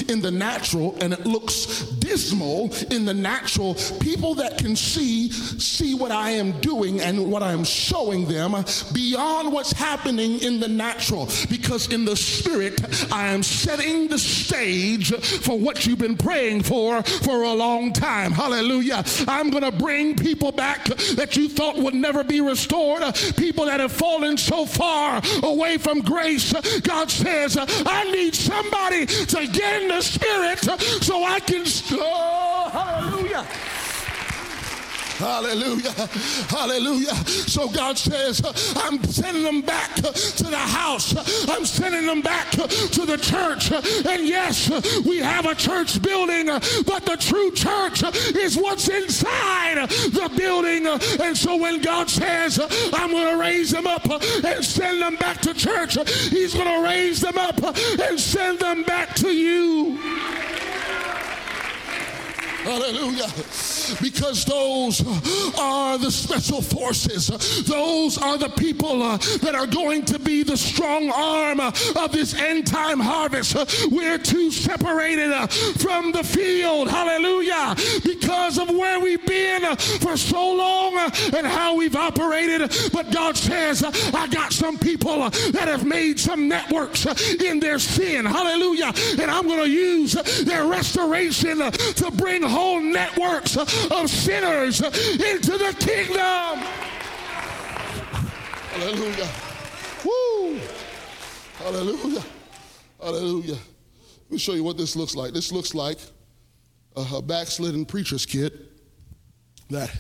in 0.09 0.21
the 0.21 0.31
natural 0.31 0.97
and 1.01 1.13
it 1.13 1.25
looks 1.25 1.83
dismal 2.01 2.75
in 2.91 3.05
the 3.05 3.15
natural. 3.15 3.77
People 4.01 4.35
that 4.35 4.59
can 4.59 4.75
see, 4.75 5.31
see 5.31 5.95
what 5.95 6.11
I 6.11 6.31
am 6.31 6.51
doing 6.61 7.01
and 7.01 7.31
what 7.31 7.45
I 7.45 7.53
am 7.53 7.63
showing 7.63 8.27
them 8.27 8.57
beyond 8.93 9.53
what's 9.53 9.71
happening 9.71 10.43
in 10.43 10.59
the 10.59 10.67
natural. 10.67 11.29
Because 11.49 11.93
in 11.93 12.05
the 12.05 12.17
spirit, 12.17 12.81
I 13.13 13.29
am 13.29 13.45
setting 13.45 14.09
the 14.09 14.19
stage 14.19 15.15
for 15.15 15.57
what 15.57 15.87
you've 15.87 15.99
been 16.01 16.17
praying 16.17 16.65
for 16.65 17.05
for 17.05 17.45
a 17.45 17.53
long 17.53 17.93
time. 17.93 18.33
Hallelujah. 18.33 19.05
I'm 19.29 19.51
going 19.51 19.63
to 19.63 19.73
bring 19.73 20.17
people 20.17 20.51
back 20.57 20.85
that 21.17 21.37
you 21.37 21.49
thought 21.49 21.77
would 21.77 21.95
never 21.95 22.25
be 22.25 22.41
restored, 22.41 23.03
people 23.37 23.67
that 23.67 23.81
have 23.81 23.93
fallen 23.93 24.37
so 24.37 24.67
far 24.67 25.21
away 25.43 25.79
from 25.79 26.01
grace 26.01 26.53
God 26.83 27.11
says, 27.11 27.57
I 27.59 28.11
need 28.11 28.35
somebody 28.35 29.07
to 29.07 29.47
get 29.47 29.83
in 29.83 29.89
the 29.89 30.01
spirit 30.03 30.61
so 31.03 31.25
I 31.25 31.41
can. 31.41 31.65
Oh, 31.93 32.69
hallelujah. 32.73 33.47
Hallelujah. 35.17 35.93
Hallelujah. 36.49 37.15
So 37.47 37.69
God 37.69 37.97
says, 37.97 38.43
I'm 38.77 39.03
sending 39.05 39.45
them 39.45 39.61
back 39.63 39.95
to 39.95 40.45
the 40.45 40.57
house. 40.57 41.15
I'm 41.49 41.65
sending 41.65 42.07
them 42.07 42.21
back 42.21 42.51
to 42.51 43.07
the 43.07 43.17
church. 43.17 43.71
And 43.71 44.27
yes, 44.27 44.71
we 45.05 45.19
have 45.19 45.47
a 45.47 45.55
church 45.55 46.03
building, 46.03 46.47
but 46.47 47.05
the 47.05 47.17
true 47.19 47.53
church 47.53 48.03
is 48.35 48.57
what's 48.57 48.89
inside 48.89 49.89
the 49.89 50.31
building. 50.37 50.87
And 50.87 51.37
so 51.37 51.57
when 51.57 51.81
God 51.81 52.11
says, 52.11 52.59
I'm 52.93 53.11
going 53.11 53.35
to 53.35 53.41
raise 53.41 53.71
them 53.71 53.87
up 53.87 54.05
and 54.11 54.65
send 54.65 55.01
them 55.01 55.17
back 55.17 55.41
to 55.43 55.55
church, 55.55 55.97
He's 56.31 56.55
going 56.55 56.67
to 56.67 56.83
raise 56.83 57.21
them 57.21 57.39
up 57.39 57.63
and 57.63 58.19
send 58.19 58.59
them 58.59 58.83
back 58.83 59.15
to 59.17 59.29
you. 59.29 59.99
Hallelujah. 62.65 63.29
Because 64.01 64.47
those 64.47 65.03
are 65.59 65.99
the 65.99 66.11
special 66.11 66.63
forces. 66.63 67.29
Those 67.67 68.17
are 68.17 68.39
the 68.39 68.49
people 68.49 69.03
uh, 69.03 69.19
that 69.43 69.55
are 69.55 69.67
going 69.67 70.07
to 70.07 70.19
be 70.19 70.43
the 70.43 70.57
strong 70.57 71.11
arm 71.11 71.61
uh, 71.61 71.71
of 71.97 72.13
this 72.13 72.33
end 72.35 72.67
time 72.67 73.01
harvest. 73.01 73.55
We're 73.91 74.17
too 74.17 74.51
separated 74.51 75.31
uh, 75.31 75.47
from 75.47 76.13
the 76.13 76.25
field. 76.25 76.89
Hallelujah. 76.89 77.77
Because 78.03 78.59
of 78.59 78.71
where 78.71 78.99
we've 78.99 79.25
been 79.27 79.65
uh, 79.65 79.77
for 79.77 80.17
so 80.17 80.55
long 80.55 80.97
uh, 80.97 81.11
and 81.37 81.47
how 81.47 81.75
we've 81.77 81.97
operated. 81.97 82.75
But 82.95 83.13
God 83.13 83.37
says, 83.37 83.83
uh, 83.83 83.93
I 84.15 84.27
got 84.29 84.55
some 84.55 84.79
people 84.79 85.29
that 85.29 85.69
have 85.69 85.85
made 85.85 86.19
some 86.19 86.49
networks 86.49 87.05
in 87.43 87.61
their 87.61 87.79
sin. 87.79 88.25
Hallelujah. 88.25 88.93
And 89.21 89.31
I'm 89.31 89.47
going 89.47 89.65
to 89.65 89.71
use 89.71 90.15
their 90.45 90.65
restoration 90.65 91.59
to 91.59 92.11
bring 92.17 92.43
whole 92.55 92.81
networks 92.81 93.57
of 93.57 93.69
sinners 94.09 94.81
into 94.81 95.59
the 95.59 95.75
kingdom. 95.81 96.65
Hallelujah. 98.71 99.29
Woo! 100.05 100.61
Hallelujah. 101.59 102.25
Hallelujah. 103.01 103.53
Let 103.55 104.31
me 104.31 104.39
show 104.39 104.53
you 104.53 104.65
what 104.65 104.77
this 104.77 104.97
looks 104.97 105.15
like. 105.15 105.33
This 105.33 105.53
looks 105.53 105.75
like 105.75 105.99
a, 106.97 107.05
a 107.17 107.23
backslidden 107.23 107.85
preacher's 107.85 108.25
kid 108.25 108.69
that 109.71 109.91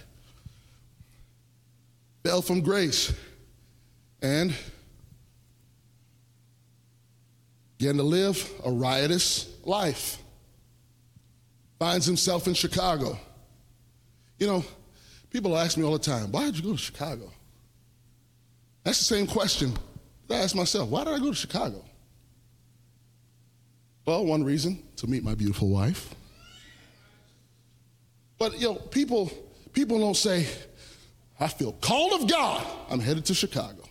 fell 2.25 2.43
from 2.43 2.61
grace 2.61 3.13
and 4.23 4.55
began 7.79 7.97
to 7.97 8.03
live 8.03 8.51
a 8.65 8.71
riotous 8.71 9.49
life. 9.65 10.24
Finds 11.85 12.07
himself 12.07 12.47
in 12.47 12.55
Chicago. 12.55 13.19
You 14.39 14.47
know, 14.47 14.65
people 15.29 15.55
ask 15.55 15.77
me 15.77 15.85
all 15.85 15.93
the 15.93 15.99
time, 15.99 16.33
why 16.33 16.47
did 16.47 16.57
you 16.57 16.63
go 16.63 16.73
to 16.73 16.79
Chicago? 16.79 17.31
That's 18.85 18.97
the 18.97 19.05
same 19.05 19.27
question 19.27 19.75
that 20.27 20.37
I 20.37 20.39
ask 20.45 20.57
myself. 20.57 20.89
Why 20.89 21.05
did 21.05 21.13
I 21.13 21.19
go 21.19 21.29
to 21.29 21.35
Chicago? 21.35 21.85
Well, 24.07 24.25
one 24.25 24.45
reason, 24.45 24.83
to 24.97 25.07
meet 25.07 25.23
my 25.23 25.35
beautiful 25.35 25.69
wife. 25.69 26.15
But 28.39 28.59
you 28.59 28.69
know, 28.69 28.77
people 28.77 29.31
people 29.75 29.99
don't 29.99 30.17
say, 30.17 30.47
I 31.39 31.49
feel 31.49 31.75
called 31.75 32.23
of 32.23 32.31
God. 32.31 32.67
I'm 32.89 32.99
headed 32.99 33.27
to 33.27 33.35
Chicago. 33.35 33.85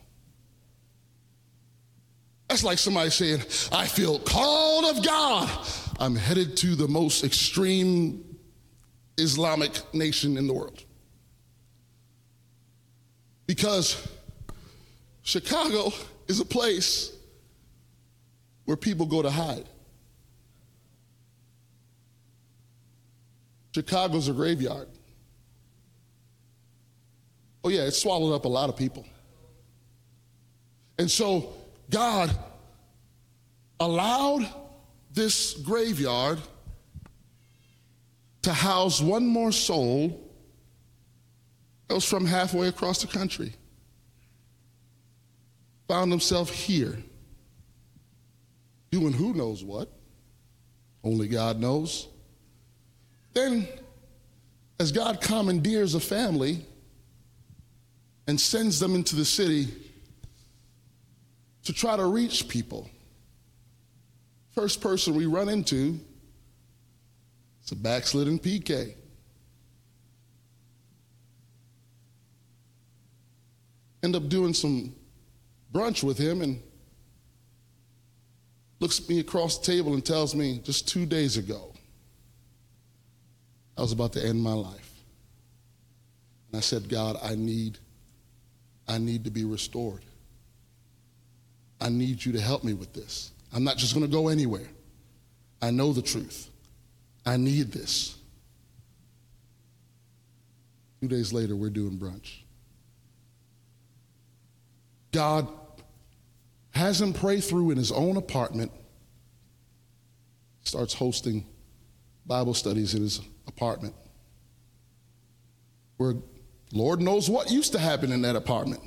That's 2.48 2.64
like 2.64 2.80
somebody 2.80 3.12
saying, 3.12 3.44
I 3.72 3.86
feel 3.86 4.18
called 4.18 4.98
of 4.98 5.06
God. 5.06 5.48
I'm 6.00 6.16
headed 6.16 6.58
to 6.58 6.76
the 6.76 6.88
most 6.88 7.24
extreme 7.24 8.38
Islamic 9.18 9.72
nation 9.94 10.38
in 10.38 10.48
the 10.48 10.54
world. 10.54 10.84
Because 13.46 14.08
Chicago 15.22 15.92
is 16.28 16.40
a 16.40 16.46
place 16.46 17.12
where 18.66 18.78
people 18.78 19.06
go 19.06 19.22
to 19.22 19.30
hide. 19.30 19.68
Chicago's 23.74 24.28
a 24.28 24.34
graveyard. 24.34 24.88
Oh, 27.64 27.70
yeah, 27.70 27.82
it 27.82 27.92
swallowed 27.92 28.34
up 28.34 28.46
a 28.46 28.50
lot 28.50 28.70
of 28.70 28.78
people. 28.78 29.06
And 30.98 31.10
so 31.10 31.54
God 31.90 32.30
allowed 33.80 34.48
this 35.14 35.54
graveyard 35.54 36.40
to 38.42 38.54
house 38.54 39.02
one 39.02 39.26
more 39.26 39.52
soul 39.52 40.20
that 41.88 41.96
was 41.96 42.06
from 42.06 42.26
halfway 42.26 42.68
across 42.68 43.02
the 43.02 43.08
country. 43.08 43.54
Found 45.88 46.12
himself 46.12 46.50
here, 46.50 46.98
doing 48.92 49.14
who 49.14 49.34
knows 49.34 49.64
what. 49.64 49.90
Only 51.04 51.28
God 51.28 51.60
knows. 51.60 52.08
Then, 53.34 53.68
as 54.80 54.92
God 54.92 55.22
commandeers 55.22 55.96
a 55.96 56.00
family 56.00 56.66
and 58.28 58.40
sends 58.40 58.80
them 58.80 58.96
into 58.96 59.16
the 59.16 59.26
city 59.26 59.68
to 61.66 61.74
try 61.74 61.98
to 61.98 62.06
reach 62.06 62.48
people, 62.48 62.90
first 64.54 64.82
person 64.82 65.16
we 65.16 65.26
run 65.26 65.50
into 65.50 66.00
is 67.64 67.72
a 67.72 67.76
backslidden 67.76 68.40
PK. 68.40 68.96
End 74.04 74.16
up 74.16 74.28
doing 74.28 74.54
some 74.54 74.94
brunch 75.74 76.04
with 76.04 76.18
him 76.18 76.42
and 76.42 76.62
looks 78.80 79.00
at 79.00 79.08
me 79.08 79.20
across 79.20 79.58
the 79.58 79.66
table 79.66 79.94
and 79.94 80.06
tells 80.06 80.36
me 80.36 80.60
just 80.64 80.88
two 80.88 81.06
days 81.06 81.38
ago 81.38 81.74
I 83.78 83.82
was 83.82 83.92
about 83.92 84.14
to 84.14 84.26
end 84.26 84.42
my 84.42 84.54
life. 84.54 84.92
And 86.52 86.58
I 86.58 86.62
said, 86.62 86.90
God, 86.90 87.18
I 87.24 87.36
need, 87.36 87.80
I 88.88 88.98
need 88.98 89.24
to 89.24 89.32
be 89.32 89.46
restored. 89.46 90.04
I 91.82 91.90
need 91.90 92.24
you 92.24 92.32
to 92.34 92.42
help 92.42 92.64
me 92.64 92.74
with 92.74 92.94
this. 92.94 93.32
I'm 93.54 93.64
not 93.64 93.78
just 93.78 93.94
going 93.94 94.06
to 94.06 94.12
go 94.12 94.30
anywhere. 94.30 94.68
I 95.62 95.72
know 95.72 95.94
the 95.94 96.02
truth. 96.02 96.50
I 97.26 97.38
need 97.38 97.72
this. 97.72 98.18
Two 101.00 101.08
days 101.08 101.32
later, 101.32 101.56
we're 101.56 101.70
doing 101.70 101.98
brunch. 101.98 102.40
God 105.12 105.48
has 106.72 107.00
him 107.00 107.14
pray 107.14 107.40
through 107.40 107.72
in 107.72 107.78
his 107.78 107.92
own 107.92 108.18
apartment, 108.18 108.72
starts 110.64 110.94
hosting 110.94 111.46
Bible 112.26 112.54
studies 112.54 112.96
in 112.96 113.04
his 113.04 113.22
apartment. 113.48 113.94
Where 115.98 116.16
Lord 116.72 117.00
knows 117.00 117.30
what 117.30 117.52
used 117.52 117.74
to 117.74 117.80
happen 117.80 118.12
in 118.12 118.24
that 118.24 118.36
apartment, 118.36 118.82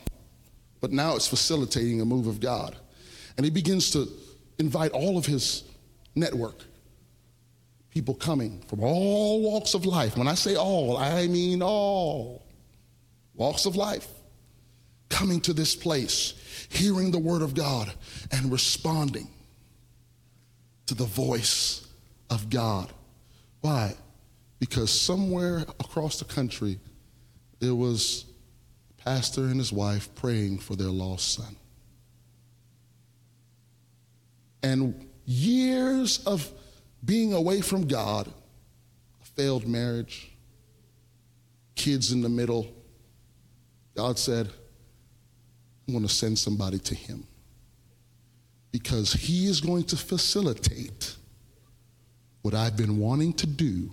but 0.80 0.90
now 0.90 1.14
it's 1.14 1.28
facilitating 1.28 2.00
a 2.00 2.04
move 2.04 2.26
of 2.26 2.40
God. 2.40 2.74
And 3.36 3.44
he 3.44 3.50
begins 3.50 3.90
to 3.92 4.08
invite 4.58 4.92
all 4.92 5.18
of 5.18 5.26
his 5.26 5.64
network, 6.14 6.64
people 7.90 8.14
coming 8.14 8.62
from 8.68 8.82
all 8.82 9.42
walks 9.42 9.74
of 9.74 9.86
life. 9.86 10.16
When 10.16 10.28
I 10.28 10.34
say 10.34 10.56
all, 10.56 10.96
I 10.96 11.26
mean 11.26 11.62
all 11.62 12.42
walks 13.34 13.66
of 13.66 13.76
life, 13.76 14.08
coming 15.08 15.40
to 15.42 15.52
this 15.52 15.74
place, 15.74 16.34
hearing 16.68 17.10
the 17.10 17.18
word 17.18 17.42
of 17.42 17.54
God, 17.54 17.92
and 18.32 18.50
responding 18.50 19.28
to 20.86 20.94
the 20.94 21.04
voice 21.04 21.86
of 22.30 22.48
God. 22.50 22.92
Why? 23.60 23.94
because 24.58 24.90
somewhere 24.90 25.58
across 25.80 26.18
the 26.18 26.24
country 26.24 26.78
there 27.60 27.74
was 27.74 28.24
a 28.90 29.02
pastor 29.02 29.42
and 29.42 29.58
his 29.58 29.72
wife 29.72 30.14
praying 30.14 30.58
for 30.58 30.76
their 30.76 30.88
lost 30.88 31.34
son. 31.34 31.56
And 34.66 35.06
years 35.26 36.26
of 36.26 36.50
being 37.04 37.32
away 37.32 37.60
from 37.60 37.86
God, 37.86 38.26
a 38.26 39.24
failed 39.24 39.64
marriage, 39.64 40.32
kids 41.76 42.10
in 42.10 42.20
the 42.20 42.28
middle, 42.28 42.74
God 43.94 44.18
said, 44.18 44.48
I'm 45.86 45.94
going 45.94 46.04
to 46.04 46.12
send 46.12 46.36
somebody 46.36 46.80
to 46.80 46.96
him 46.96 47.28
because 48.72 49.12
he 49.12 49.46
is 49.46 49.60
going 49.60 49.84
to 49.84 49.96
facilitate 49.96 51.14
what 52.42 52.52
I've 52.52 52.76
been 52.76 52.98
wanting 52.98 53.34
to 53.34 53.46
do 53.46 53.92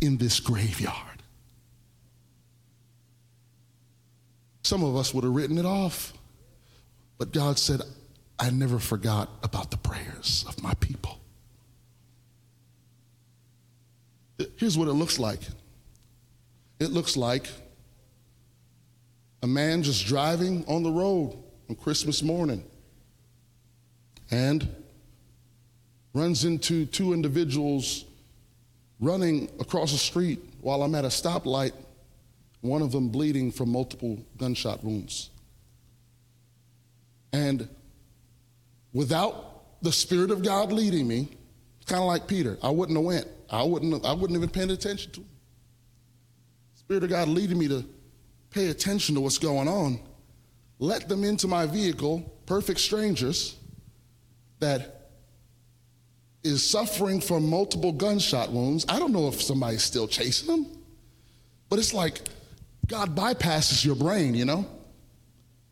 in 0.00 0.16
this 0.16 0.40
graveyard. 0.40 1.22
Some 4.64 4.82
of 4.82 4.96
us 4.96 5.14
would 5.14 5.22
have 5.22 5.32
written 5.32 5.56
it 5.56 5.66
off, 5.66 6.14
but 7.16 7.32
God 7.32 7.60
said, 7.60 7.82
I 8.38 8.50
never 8.50 8.78
forgot 8.78 9.30
about 9.42 9.70
the 9.70 9.78
prayers 9.78 10.44
of 10.48 10.62
my 10.62 10.74
people. 10.74 11.20
Here's 14.56 14.76
what 14.76 14.88
it 14.88 14.92
looks 14.92 15.18
like 15.18 15.40
it 16.78 16.90
looks 16.90 17.16
like 17.16 17.48
a 19.42 19.46
man 19.46 19.82
just 19.82 20.06
driving 20.06 20.64
on 20.66 20.82
the 20.82 20.90
road 20.90 21.36
on 21.70 21.76
Christmas 21.76 22.22
morning 22.22 22.62
and 24.30 24.68
runs 26.12 26.44
into 26.44 26.84
two 26.86 27.12
individuals 27.12 28.04
running 29.00 29.50
across 29.60 29.92
the 29.92 29.98
street 29.98 30.40
while 30.60 30.82
I'm 30.82 30.94
at 30.94 31.04
a 31.04 31.08
stoplight, 31.08 31.72
one 32.60 32.82
of 32.82 32.92
them 32.92 33.08
bleeding 33.08 33.52
from 33.52 33.70
multiple 33.70 34.18
gunshot 34.36 34.82
wounds. 34.82 35.30
And 37.32 37.68
without 38.96 39.82
the 39.82 39.92
Spirit 39.92 40.30
of 40.30 40.42
God 40.42 40.72
leading 40.72 41.06
me, 41.06 41.28
kind 41.84 42.00
of 42.00 42.08
like 42.08 42.26
Peter, 42.26 42.56
I 42.62 42.70
wouldn't 42.70 42.96
have 42.96 43.04
went. 43.04 43.26
I 43.50 43.62
wouldn't 43.62 43.92
have, 43.92 44.04
I 44.06 44.14
wouldn't 44.14 44.40
been 44.40 44.48
paying 44.48 44.70
attention 44.70 45.12
to 45.12 45.20
him. 45.20 45.28
Spirit 46.76 47.04
of 47.04 47.10
God 47.10 47.28
leading 47.28 47.58
me 47.58 47.68
to 47.68 47.84
pay 48.48 48.70
attention 48.70 49.14
to 49.14 49.20
what's 49.20 49.36
going 49.36 49.68
on. 49.68 50.00
Let 50.78 51.10
them 51.10 51.24
into 51.24 51.46
my 51.46 51.66
vehicle, 51.66 52.20
perfect 52.46 52.80
strangers, 52.80 53.56
that 54.60 55.10
is 56.42 56.64
suffering 56.64 57.20
from 57.20 57.50
multiple 57.50 57.92
gunshot 57.92 58.50
wounds. 58.50 58.86
I 58.88 58.98
don't 58.98 59.12
know 59.12 59.28
if 59.28 59.42
somebody's 59.42 59.82
still 59.82 60.08
chasing 60.08 60.48
them, 60.48 60.66
but 61.68 61.78
it's 61.78 61.92
like 61.92 62.22
God 62.86 63.14
bypasses 63.14 63.84
your 63.84 63.94
brain, 63.94 64.34
you 64.34 64.46
know, 64.46 64.64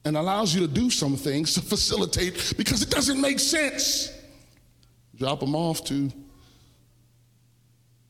and 0.05 0.16
allows 0.16 0.55
you 0.55 0.61
to 0.61 0.72
do 0.72 0.90
some 0.90 1.16
things 1.16 1.55
to 1.55 1.62
facilitate 1.62 2.55
because 2.57 2.82
it 2.82 2.90
doesn't 2.90 3.20
make 3.20 3.38
sense. 3.38 4.12
Drop 5.16 5.40
them 5.40 5.55
off 5.55 5.84
to 5.86 6.12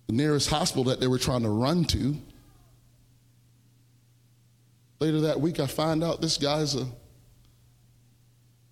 the 0.06 0.12
nearest 0.12 0.48
hospital 0.48 0.84
that 0.84 1.00
they 1.00 1.06
were 1.06 1.18
trying 1.18 1.42
to 1.42 1.50
run 1.50 1.84
to. 1.84 2.16
Later 5.00 5.20
that 5.22 5.40
week, 5.40 5.60
I 5.60 5.66
find 5.66 6.02
out 6.02 6.20
this 6.20 6.36
guy's 6.38 6.74
a, 6.74 6.86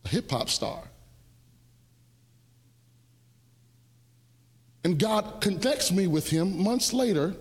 a 0.05 0.09
hip 0.09 0.31
hop 0.31 0.49
star. 0.49 0.83
And 4.85 4.99
God 4.99 5.41
connects 5.41 5.93
me 5.93 6.07
with 6.07 6.29
him 6.29 6.63
months 6.63 6.93
later 6.93 7.37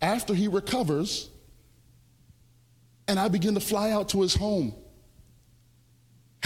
after 0.00 0.34
he 0.34 0.46
recovers, 0.46 1.30
and 3.08 3.18
I 3.18 3.28
begin 3.28 3.54
to 3.54 3.60
fly 3.60 3.90
out 3.90 4.10
to 4.10 4.22
his 4.22 4.34
home, 4.34 4.74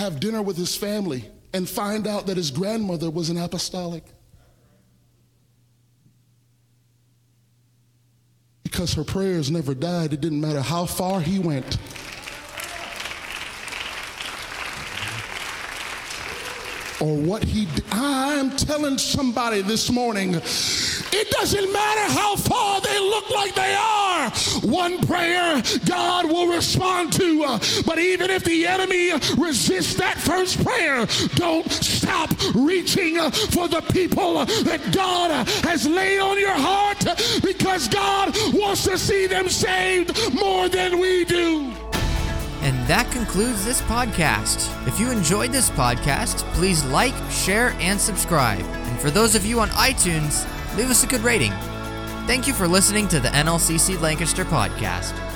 have 0.00 0.18
dinner 0.18 0.40
with 0.40 0.56
his 0.56 0.74
family, 0.74 1.24
and 1.52 1.68
find 1.68 2.06
out 2.06 2.26
that 2.26 2.36
his 2.36 2.50
grandmother 2.50 3.10
was 3.10 3.28
an 3.28 3.36
apostolic. 3.36 4.04
Because 8.62 8.94
her 8.94 9.04
prayers 9.04 9.50
never 9.50 9.74
died, 9.74 10.14
it 10.14 10.20
didn't 10.20 10.40
matter 10.40 10.62
how 10.62 10.86
far 10.86 11.20
he 11.20 11.38
went. 11.38 11.76
or 17.00 17.16
what 17.16 17.42
he 17.42 17.64
did. 17.64 17.84
I'm 17.90 18.54
telling 18.56 18.98
somebody 18.98 19.62
this 19.62 19.90
morning, 19.90 20.34
it 21.12 21.30
doesn't 21.30 21.72
matter 21.72 22.12
how 22.12 22.36
far 22.36 22.80
they 22.80 22.98
look 22.98 23.30
like 23.30 23.54
they 23.54 23.74
are. 23.74 24.30
One 24.62 24.98
prayer 25.06 25.62
God 25.86 26.26
will 26.26 26.48
respond 26.48 27.12
to. 27.14 27.58
But 27.86 27.98
even 27.98 28.30
if 28.30 28.44
the 28.44 28.66
enemy 28.66 29.12
resists 29.36 29.94
that 29.94 30.18
first 30.18 30.64
prayer, 30.64 31.06
don't 31.34 31.70
stop 31.70 32.30
reaching 32.54 33.16
for 33.50 33.68
the 33.68 33.82
people 33.92 34.44
that 34.44 34.80
God 34.92 35.46
has 35.64 35.86
laid 35.86 36.20
on 36.20 36.38
your 36.38 36.54
heart 36.54 37.04
because 37.42 37.88
God 37.88 38.34
wants 38.52 38.84
to 38.84 38.98
see 38.98 39.26
them 39.26 39.48
saved 39.48 40.34
more 40.34 40.68
than 40.68 40.98
we 40.98 41.24
do. 41.24 41.72
And 42.62 42.76
that 42.88 43.10
concludes 43.10 43.64
this 43.64 43.80
podcast. 43.82 44.68
If 44.86 45.00
you 45.00 45.10
enjoyed 45.10 45.50
this 45.50 45.70
podcast, 45.70 46.44
please 46.52 46.84
like, 46.84 47.14
share, 47.30 47.70
and 47.80 47.98
subscribe. 47.98 48.60
And 48.60 49.00
for 49.00 49.10
those 49.10 49.34
of 49.34 49.46
you 49.46 49.60
on 49.60 49.70
iTunes, 49.70 50.46
leave 50.76 50.90
us 50.90 51.04
a 51.04 51.06
good 51.06 51.20
rating. 51.22 51.52
Thank 52.26 52.46
you 52.46 52.54
for 52.54 52.68
listening 52.68 53.08
to 53.08 53.20
the 53.20 53.28
NLCC 53.28 54.00
Lancaster 54.00 54.44
podcast. 54.44 55.29